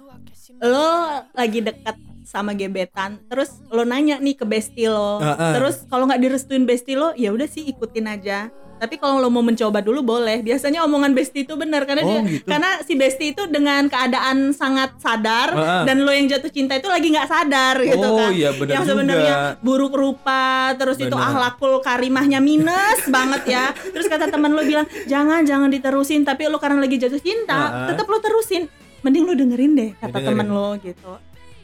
lo 0.65 1.21
lagi 1.37 1.61
dekat 1.61 1.95
sama 2.23 2.55
gebetan, 2.55 3.19
terus 3.27 3.61
lo 3.67 3.83
nanya 3.83 4.17
nih 4.17 4.33
ke 4.33 4.47
bestie 4.47 4.87
lo, 4.87 5.19
Ah, 5.19 5.35
ah. 5.35 5.53
terus 5.53 5.83
kalau 5.91 6.07
nggak 6.07 6.23
direstuin 6.23 6.63
bestie 6.63 6.95
lo, 6.95 7.11
ya 7.19 7.35
udah 7.35 7.45
sih 7.45 7.67
ikutin 7.67 8.07
aja. 8.07 8.47
Tapi 8.83 8.99
kalau 8.99 9.17
lo 9.17 9.31
mau 9.31 9.39
mencoba 9.39 9.79
dulu 9.79 10.03
boleh. 10.03 10.43
Biasanya 10.43 10.83
omongan 10.83 11.15
bestie 11.15 11.47
itu 11.47 11.55
benar 11.55 11.87
karena 11.87 12.03
Oh, 12.03 12.19
dia 12.19 12.35
gitu. 12.35 12.47
karena 12.51 12.83
si 12.83 12.93
bestie 12.93 13.31
itu 13.31 13.47
dengan 13.47 13.87
keadaan 13.87 14.51
sangat 14.51 14.99
sadar 14.99 15.55
ah. 15.55 15.83
dan 15.87 16.03
lo 16.03 16.11
yang 16.11 16.27
jatuh 16.27 16.51
cinta 16.51 16.75
itu 16.75 16.91
lagi 16.91 17.07
nggak 17.07 17.29
sadar 17.29 17.79
gitu 17.79 18.03
oh 18.03 18.19
kan. 18.19 18.35
iya 18.35 18.51
benar 18.51 18.73
yang 18.75 18.83
sebenarnya 18.83 19.35
buruk 19.63 19.95
rupa 19.95 20.75
terus 20.75 20.99
itu 20.99 21.07
Bener. 21.09 21.31
ahlakul 21.31 21.79
karimahnya 21.79 22.43
minus 22.43 23.07
banget 23.15 23.47
ya 23.47 23.65
terus 23.71 24.11
kata 24.11 24.27
teman 24.27 24.51
lo 24.51 24.67
bilang 24.67 24.83
jangan 25.05 25.47
jangan 25.47 25.71
diterusin 25.71 26.27
tapi 26.27 26.51
lo 26.51 26.59
karena 26.59 26.83
lagi 26.83 26.99
jatuh 26.99 27.21
cinta 27.23 27.71
Heeh. 27.71 27.87
tetap 27.95 28.05
lo 28.09 28.19
terusin 28.19 28.67
mending 28.99 29.23
lo 29.23 29.33
dengerin 29.33 29.71
deh 29.73 29.89
kata 29.95 30.11
Dengerin. 30.11 30.27
teman 30.35 30.47
lo 30.51 30.67
gitu 30.83 31.11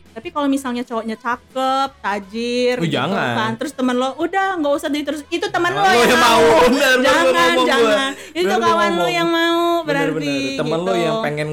tapi 0.10 0.28
kalau 0.30 0.46
misalnya 0.46 0.82
cowoknya 0.82 1.16
cakep 1.16 1.90
tajir 2.00 2.76
Oh, 2.76 2.84
gitu 2.84 2.94
jangan. 2.94 3.34
kan 3.36 3.52
terus 3.56 3.72
teman 3.72 3.96
lo 3.96 4.16
udah 4.16 4.58
nggak 4.58 4.74
usah 4.74 4.90
diterus 4.90 5.22
itu 5.28 5.46
teman 5.46 5.72
lo 5.72 5.86
yang, 5.86 6.18
mau, 6.18 6.42
bener, 6.64 6.94
bener 6.96 7.04
jangan 7.04 7.26
gua. 7.56 7.66
jangan 7.66 8.10
itu 8.30 8.46
Bener 8.46 8.60
kawan 8.60 8.92
lo 8.96 9.08
yang 9.08 9.30
mau 9.30 9.60
berarti 9.82 10.12
Bener-bener. 10.12 10.58
temen 10.58 10.80
lo 10.80 10.92
gitu. 10.92 11.02
yang 11.02 11.16
pengen 11.22 11.50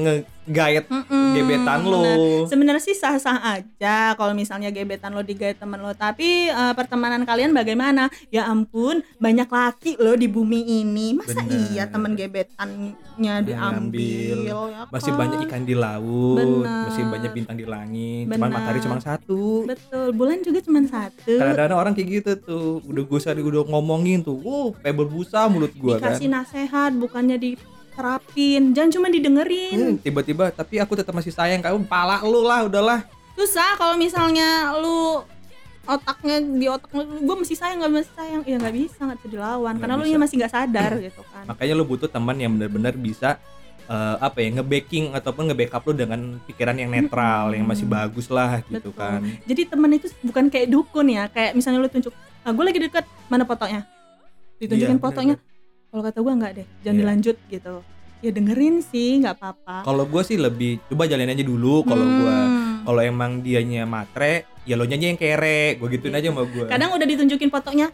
nge-guide 0.47 0.87
Mm-mm, 0.87 1.35
gebetan 1.35 1.79
lo. 1.83 2.03
Sebenarnya 2.47 2.79
sih 2.79 2.95
sah-sah 2.95 3.37
aja 3.53 4.15
kalau 4.15 4.31
misalnya 4.31 4.71
gebetan 4.71 5.11
lo 5.11 5.21
digait 5.21 5.59
temen 5.59 5.77
lo, 5.77 5.91
tapi 5.91 6.47
eh, 6.47 6.73
pertemanan 6.73 7.27
kalian 7.27 7.51
bagaimana? 7.51 8.07
Ya 8.27 8.47
ampun, 8.47 9.03
banyak 9.19 9.45
laki 9.45 9.99
lo 9.99 10.15
di 10.15 10.25
bumi 10.25 10.81
ini. 10.81 11.13
Masa 11.13 11.43
Bener. 11.43 11.67
iya 11.69 11.83
temen 11.85 12.15
gebetannya 12.15 13.43
diambil? 13.43 14.37
ya 14.39 14.55
masih 14.87 15.11
kan? 15.11 15.19
banyak 15.19 15.39
ikan 15.45 15.63
di 15.63 15.75
laut 15.75 16.37
Bener. 16.37 16.85
masih 16.87 17.03
banyak 17.03 17.31
bintang 17.33 17.57
di 17.57 17.65
langit 17.65 18.25
cuman 18.25 18.39
Bener. 18.39 18.53
matahari 18.53 18.79
cuma 18.79 18.97
satu 18.97 19.65
Betul, 19.65 20.07
bulan 20.13 20.39
juga 20.39 20.59
cuma 20.61 20.79
satu. 20.83 21.33
kadang-kadang 21.35 21.77
orang 21.77 21.93
kayak 21.93 22.07
gitu 22.13 22.31
tuh 22.39 22.67
udah 22.85 23.03
gue 23.03 23.19
sari 23.19 23.41
udah 23.41 23.65
ngomongin 23.65 24.21
tuh 24.21 24.37
wow 24.37 24.71
kayak 24.77 24.95
berbusa 24.95 25.49
mulut 25.49 25.73
gua 25.75 25.97
kan 25.97 26.15
Dikasih 26.15 26.29
nasehat, 26.29 26.91
bukannya 26.95 27.37
diterapin. 27.97 28.77
Jangan 28.77 28.91
cuma 28.93 29.07
didengerin. 29.09 29.73
Hmm, 29.73 29.95
tiba-tiba 29.97 30.53
tapi 30.53 30.77
aku 30.77 30.93
tetap 30.93 31.17
masih 31.17 31.33
sayang 31.33 31.65
kamu 31.65 31.81
pala 31.89 32.21
lu 32.21 32.45
lah 32.45 32.69
udahlah 32.69 33.01
Susah 33.33 33.73
kalau 33.73 33.97
misalnya 33.97 34.73
lu 34.77 35.21
otaknya 35.85 36.37
di 36.41 36.65
otak 36.67 36.89
lu 36.91 37.05
gue 37.21 37.35
masih 37.37 37.57
sayang 37.57 37.79
nggak 37.79 37.93
masih 37.95 38.13
sayang 38.13 38.41
ya 38.43 38.57
nggak 38.59 38.75
bisa 38.75 38.99
nggak 39.01 39.17
bisa 39.17 39.29
dilawan 39.31 39.71
Nggak 39.71 39.81
karena 39.81 39.93
lu 39.95 40.03
bisa. 40.03 40.11
nya 40.11 40.19
masih 40.19 40.35
nggak 40.37 40.53
sadar 40.53 40.91
gitu 41.09 41.21
kan 41.23 41.43
makanya 41.47 41.73
lu 41.73 41.85
butuh 41.87 42.09
teman 42.09 42.35
yang 42.35 42.51
benar-benar 42.51 42.93
bisa 42.97 43.29
eh, 43.87 44.15
apa 44.19 44.37
ya 44.41 44.49
nge-backing 44.59 45.15
ataupun 45.15 45.47
nge-backup 45.47 45.81
lu 45.87 45.93
dengan 45.95 46.19
pikiran 46.43 46.75
yang 46.75 46.89
netral 46.91 47.55
yang 47.55 47.63
masih 47.63 47.87
bagus 47.87 48.27
lah 48.27 48.59
gitu 48.67 48.91
Betul. 48.91 48.99
kan 48.99 49.21
jadi 49.47 49.61
temen 49.63 49.89
itu 49.95 50.07
bukan 50.25 50.43
kayak 50.51 50.67
dukun 50.67 51.07
ya 51.07 51.23
kayak 51.31 51.55
misalnya 51.55 51.79
lu 51.79 51.87
tunjuk 51.87 52.11
ah, 52.43 52.51
gue 52.51 52.63
lagi 52.67 52.79
deket 52.83 53.05
mana 53.31 53.47
fotonya 53.47 53.81
ditunjukin 54.59 54.97
Iya, 54.97 55.01
fotonya 55.01 55.35
kalau 55.87 56.01
kata 56.03 56.19
gue 56.19 56.33
nggak 56.35 56.51
deh 56.53 56.67
jangan 56.81 56.93
Iya. 56.93 57.01
dilanjut 57.01 57.37
gitu. 57.47 57.75
Ya 58.17 58.31
dengerin 58.33 58.75
sih 58.81 59.21
nggak 59.21 59.35
apa-apa. 59.37 59.85
Kalau 59.85 60.03
gue 60.03 60.21
sih 60.25 60.35
lebih 60.35 60.81
coba 60.87 61.05
jalanin 61.05 61.31
aja 61.31 61.43
dulu 61.43 61.81
kalau 61.83 62.03
gua. 62.03 62.37
Hmm. 62.37 62.65
kalau 62.83 63.01
emang 63.03 63.43
dianya 63.43 63.83
matre 63.83 64.47
ya 64.63 64.73
lo 64.73 64.83
nyanyi 64.83 65.11
yang 65.11 65.19
kere 65.19 65.75
gue 65.75 65.87
gituin 65.91 66.15
aja 66.15 66.31
sama 66.31 66.47
gue 66.47 66.71
kadang 66.71 66.95
udah 66.95 67.03
ditunjukin 67.03 67.51
fotonya 67.51 67.91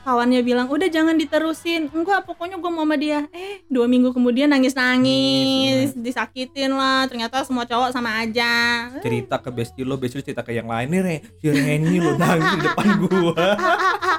kawannya 0.00 0.40
bilang 0.40 0.64
udah 0.66 0.88
jangan 0.88 1.12
diterusin. 1.12 1.92
Enggak 1.92 2.24
pokoknya 2.24 2.56
gue 2.56 2.70
mau 2.72 2.82
sama 2.82 2.96
dia. 2.96 3.28
Eh 3.30 3.60
dua 3.68 3.84
minggu 3.84 4.16
kemudian 4.16 4.48
nangis 4.48 4.72
nangis. 4.72 5.92
disakitin 5.92 6.72
lah. 6.72 7.04
Ternyata 7.04 7.44
semua 7.44 7.68
cowok 7.68 7.92
sama 7.92 8.16
aja. 8.16 8.88
Cerita 9.04 9.36
ke 9.36 9.52
bestie 9.52 9.84
lo, 9.84 10.00
bestie 10.00 10.24
cerita 10.24 10.40
ke 10.40 10.56
yang 10.56 10.72
lain 10.72 10.88
nih, 10.88 11.00
Re, 11.04 11.16
si 11.36 11.46
Reni 11.52 12.00
lo 12.00 12.16
nangis 12.16 12.48
di 12.48 12.58
depan 12.64 12.86
gua. 12.96 13.44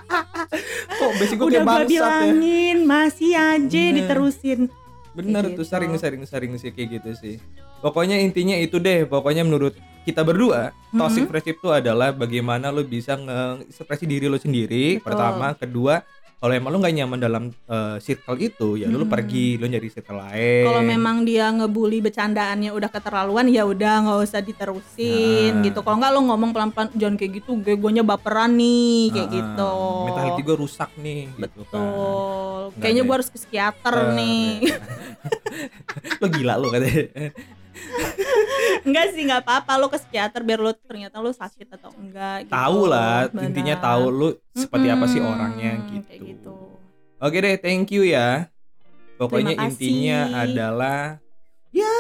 Kok 1.00 1.10
gua 1.10 1.18
udah 1.18 1.28
kayak 1.28 1.38
gue 1.38 1.50
bangsat 1.64 1.82
ya? 1.82 1.88
bilangin 1.90 2.78
masih 2.84 3.32
aja 3.34 3.60
Bener. 3.82 3.96
diterusin 3.96 4.60
Bener 5.12 5.44
Kayak 5.44 5.58
tuh 5.60 5.64
gitu. 5.64 5.72
sering-sering 5.76 6.24
sering 6.24 6.52
sih 6.56 6.72
kayak 6.72 6.90
gitu 7.00 7.12
sih. 7.14 7.36
Pokoknya 7.80 8.16
intinya 8.16 8.56
itu 8.56 8.78
deh, 8.78 9.04
pokoknya 9.04 9.44
menurut 9.44 9.76
kita 10.02 10.24
berdua, 10.24 10.72
toxic 10.90 11.26
Mhm. 11.26 11.30
friendship 11.30 11.58
itu 11.58 11.70
adalah 11.70 12.10
bagaimana 12.10 12.70
lo 12.70 12.82
bisa 12.82 13.14
nge-ekspresi 13.16 14.06
diri 14.08 14.26
lo 14.26 14.38
sendiri. 14.38 14.98
Betul. 14.98 15.04
Pertama, 15.04 15.52
kedua, 15.54 16.00
kalau 16.42 16.52
emang 16.52 16.74
lo 16.74 16.82
nggak 16.82 16.96
nyaman 16.96 17.20
dalam 17.20 17.44
eh, 17.54 17.98
circle 18.00 18.34
itu, 18.36 18.74
ya 18.76 18.90
lo 18.90 19.00
Mhm. 19.00 19.08
pergi, 19.08 19.56
lo 19.56 19.66
nyari 19.66 19.88
circle 19.88 20.18
lain. 20.18 20.66
kalau 20.66 20.82
memang 20.82 21.18
dia 21.22 21.46
ngebully 21.48 22.02
bercandaannya 22.02 22.72
udah 22.72 22.90
keterlaluan 22.90 23.46
ya 23.46 23.62
udah 23.64 23.94
nggak 24.02 24.20
usah 24.20 24.42
diterusin 24.42 25.54
Nah. 25.54 25.64
gitu 25.64 25.80
kalau 25.80 26.02
nggak 26.02 26.12
lo 26.12 26.20
ngomong 26.24 26.50
pelan-pelan 26.50 26.90
jangan 26.94 27.16
kayak 27.16 27.32
gitu 27.38 27.56
gue 27.56 27.76
gue 27.76 28.02
baperan 28.02 28.52
nih 28.52 29.14
kayak 29.14 29.22
Ah, 29.24 29.32
gitu 29.32 29.74
Mentality 30.04 30.42
gue 30.42 30.56
rusak 30.58 30.90
nih, 30.98 31.22
gitu 31.30 31.62
kan. 31.64 31.78
betul 31.78 32.74
kayaknya 32.76 33.02
gue 33.04 33.16
harus 33.16 33.30
ke 33.30 33.38
psikiater 33.38 33.96
Eh, 33.96 34.10
nih 34.12 34.50
lo 36.18 36.28
gila 36.34 36.54
lo 36.58 36.68
katanya. 36.68 37.06
enggak 38.88 39.06
sih 39.14 39.22
nggak 39.26 39.42
apa-apa 39.46 39.74
lo 39.78 39.88
ke 39.88 39.98
psikiater 39.98 40.42
biar 40.44 40.60
lo 40.62 40.72
ternyata 40.74 41.18
lo 41.22 41.32
sakit 41.34 41.68
atau 41.78 41.92
enggak 41.98 42.48
gitu. 42.48 42.54
tahu 42.54 42.80
lah 42.90 43.30
Benar. 43.30 43.44
intinya 43.48 43.76
tahu 43.80 44.04
lu 44.10 44.30
seperti 44.54 44.88
apa 44.90 45.06
sih 45.08 45.20
orangnya 45.22 45.74
gitu. 45.90 46.06
kayak 46.08 46.22
gitu 46.26 46.56
Oke 47.22 47.38
deh, 47.38 47.54
thank 47.62 47.94
you 47.94 48.02
ya. 48.02 48.50
Pokoknya 49.22 49.54
intinya 49.54 50.42
adalah 50.42 51.22
ya 51.70 51.94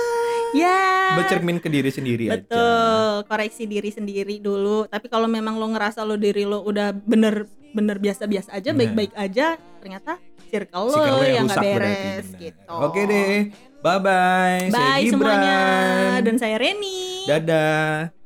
bercermin 1.14 1.62
ke 1.62 1.70
diri 1.70 1.94
sendiri 1.94 2.34
aja. 2.34 2.42
Betul, 2.42 3.30
koreksi 3.30 3.70
diri 3.70 3.94
sendiri 3.94 4.42
dulu. 4.42 4.90
Tapi 4.90 5.06
kalau 5.14 5.30
memang 5.30 5.62
lo 5.62 5.70
ngerasa 5.70 6.02
lo 6.02 6.18
diri 6.18 6.42
lo 6.42 6.66
udah 6.66 6.90
bener 7.06 7.46
bener 7.70 8.02
biasa-biasa 8.02 8.58
aja, 8.58 8.74
Nah. 8.74 8.82
baik-baik 8.82 9.14
aja, 9.14 9.62
ternyata 9.78 10.18
circle 10.50 10.90
lo 10.90 10.98
lo 10.98 11.22
yang 11.22 11.46
nggak 11.46 11.64
beres 11.70 12.26
berarti, 12.26 12.42
gitu. 12.42 12.76
Oke 12.82 13.02
deh, 13.06 13.36
bye 13.82 14.00
bye. 14.00 14.70
Bye 14.70 15.10
semuanya. 15.10 15.58
Gibran. 16.22 16.26
Dan 16.26 16.36
saya 16.38 16.56
Reni. 16.62 17.26
Dadah. 17.26 18.21